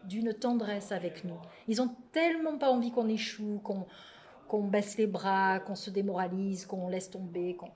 d'une 0.08 0.32
tendresse 0.32 0.92
avec 0.92 1.24
nous. 1.24 1.38
Ils 1.68 1.82
ont 1.82 1.90
tellement 2.12 2.60
pas 2.60 2.70
envie 2.70 2.92
qu'on 2.92 3.08
échoue, 3.10 3.60
qu'on 3.64 3.88
qu'on 4.50 4.64
baisse 4.64 4.98
les 4.98 5.08
bras, 5.08 5.60
qu'on 5.60 5.76
se 5.76 5.90
démoralise, 5.92 6.66
qu'on 6.66 6.90
laisse 6.90 7.10
tomber, 7.10 7.56
qu'on 7.56 7.70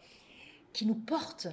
qui 0.74 0.86
nous 0.88 0.96
portent. 0.96 1.48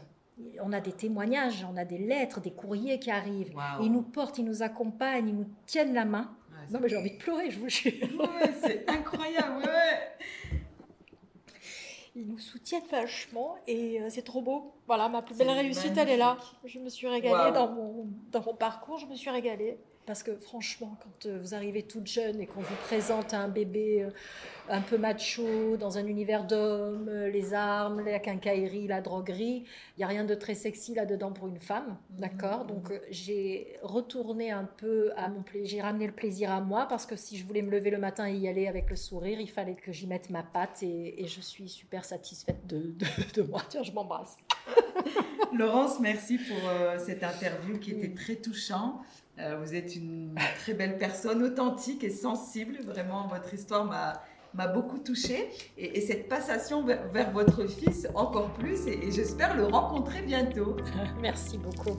On 0.62 0.72
a 0.72 0.80
des 0.80 0.92
témoignages, 0.92 1.66
on 1.70 1.76
a 1.76 1.84
des 1.84 1.98
lettres, 1.98 2.40
des 2.40 2.50
courriers 2.52 2.98
qui 2.98 3.10
arrivent. 3.10 3.52
Ils 3.82 3.92
nous 3.92 4.00
portent, 4.02 4.38
ils 4.38 4.44
nous 4.44 4.62
accompagnent, 4.62 5.28
ils 5.28 5.36
nous 5.36 5.48
tiennent 5.66 5.92
la 5.92 6.06
main. 6.06 6.34
Ouais, 6.50 6.72
Non, 6.72 6.80
mais 6.80 6.88
j'ai 6.88 6.96
envie 6.96 7.10
de 7.12 7.18
pleurer, 7.18 7.50
je 7.50 7.60
vous 7.60 7.68
jure. 7.68 7.92
Ouais, 8.18 8.50
c'est 8.62 8.88
incroyable. 8.90 9.58
ouais, 9.58 9.66
ouais. 9.66 10.58
Ils 12.16 12.26
nous 12.26 12.38
soutiennent 12.38 12.86
vachement 12.90 13.56
et 13.66 14.00
euh, 14.00 14.06
c'est 14.08 14.22
trop 14.22 14.40
beau. 14.40 14.72
Voilà, 14.86 15.08
ma 15.08 15.20
plus 15.22 15.36
belle 15.36 15.50
réussite, 15.50 15.92
elle 15.96 16.08
est 16.08 16.16
là. 16.16 16.38
Je 16.64 16.78
me 16.78 16.88
suis 16.88 17.06
régalée 17.06 17.52
dans, 17.52 17.68
mon, 17.70 18.08
dans 18.32 18.42
mon 18.42 18.54
parcours, 18.54 18.98
je 18.98 19.06
me 19.06 19.14
suis 19.14 19.30
régalée. 19.30 19.78
Parce 20.10 20.24
que 20.24 20.34
franchement, 20.34 20.98
quand 21.00 21.26
euh, 21.28 21.38
vous 21.40 21.54
arrivez 21.54 21.84
toute 21.84 22.08
jeune 22.08 22.40
et 22.40 22.46
qu'on 22.48 22.62
vous 22.62 22.74
présente 22.86 23.32
un 23.32 23.46
bébé 23.46 24.02
euh, 24.02 24.10
un 24.68 24.80
peu 24.80 24.98
macho, 24.98 25.76
dans 25.76 25.98
un 25.98 26.06
univers 26.06 26.48
d'hommes, 26.48 27.08
euh, 27.08 27.30
les 27.30 27.54
armes, 27.54 28.04
la 28.04 28.18
quincaillerie, 28.18 28.88
la 28.88 29.02
droguerie, 29.02 29.62
il 29.96 29.98
n'y 29.98 30.02
a 30.02 30.08
rien 30.08 30.24
de 30.24 30.34
très 30.34 30.56
sexy 30.56 30.96
là-dedans 30.96 31.30
pour 31.30 31.46
une 31.46 31.60
femme, 31.60 31.96
d'accord? 32.08 32.62
Mhm. 32.62 32.66
Donc 32.66 32.90
euh, 32.90 32.98
j'ai 33.10 33.76
retourné 33.82 34.50
un 34.50 34.64
peu 34.64 35.12
à 35.16 35.28
mon 35.28 35.42
plaisir, 35.42 35.68
j'ai 35.68 35.80
ramené 35.80 36.08
le 36.08 36.12
plaisir 36.12 36.50
à 36.50 36.60
moi 36.60 36.86
parce 36.88 37.06
que 37.06 37.14
si 37.14 37.36
je 37.36 37.46
voulais 37.46 37.62
me 37.62 37.70
lever 37.70 37.90
le 37.90 37.98
matin 37.98 38.28
et 38.28 38.34
y 38.34 38.48
aller 38.48 38.66
avec 38.66 38.90
le 38.90 38.96
sourire, 38.96 39.40
il 39.40 39.48
fallait 39.48 39.76
que 39.76 39.92
j'y 39.92 40.08
mette 40.08 40.28
ma 40.28 40.42
patte 40.42 40.82
et, 40.82 41.22
et 41.22 41.28
je 41.28 41.40
suis 41.40 41.68
super 41.68 42.04
satisfaite 42.04 42.66
de, 42.66 42.78
de, 42.78 43.06
de 43.34 43.42
moi. 43.42 43.62
Tiens, 43.68 43.84
je 43.84 43.92
m'embrasse. 43.92 44.38
Laurence, 45.52 45.98
merci 46.00 46.38
pour 46.38 46.68
euh, 46.68 46.98
cette 46.98 47.24
interview 47.24 47.78
qui 47.78 47.92
était 47.92 48.14
très 48.14 48.36
touchant. 48.36 49.02
Vous 49.62 49.74
êtes 49.74 49.96
une 49.96 50.34
très 50.58 50.74
belle 50.74 50.98
personne, 50.98 51.42
authentique 51.42 52.04
et 52.04 52.10
sensible. 52.10 52.78
Vraiment, 52.84 53.28
votre 53.28 53.52
histoire 53.54 53.84
m'a 54.54 54.66
beaucoup 54.68 54.98
touchée. 54.98 55.48
Et, 55.76 56.00
cette 56.00 56.28
passation 56.28 56.84
vers, 56.84 57.30
votre 57.32 57.66
fils 57.66 58.08
encore 58.14 58.52
plus. 58.54 58.86
Et 58.86 59.10
j'espère 59.10 59.56
le 59.56 59.64
rencontrer 59.64 60.22
bientôt. 60.22 60.76
Merci 61.20 61.58
beaucoup. 61.58 61.96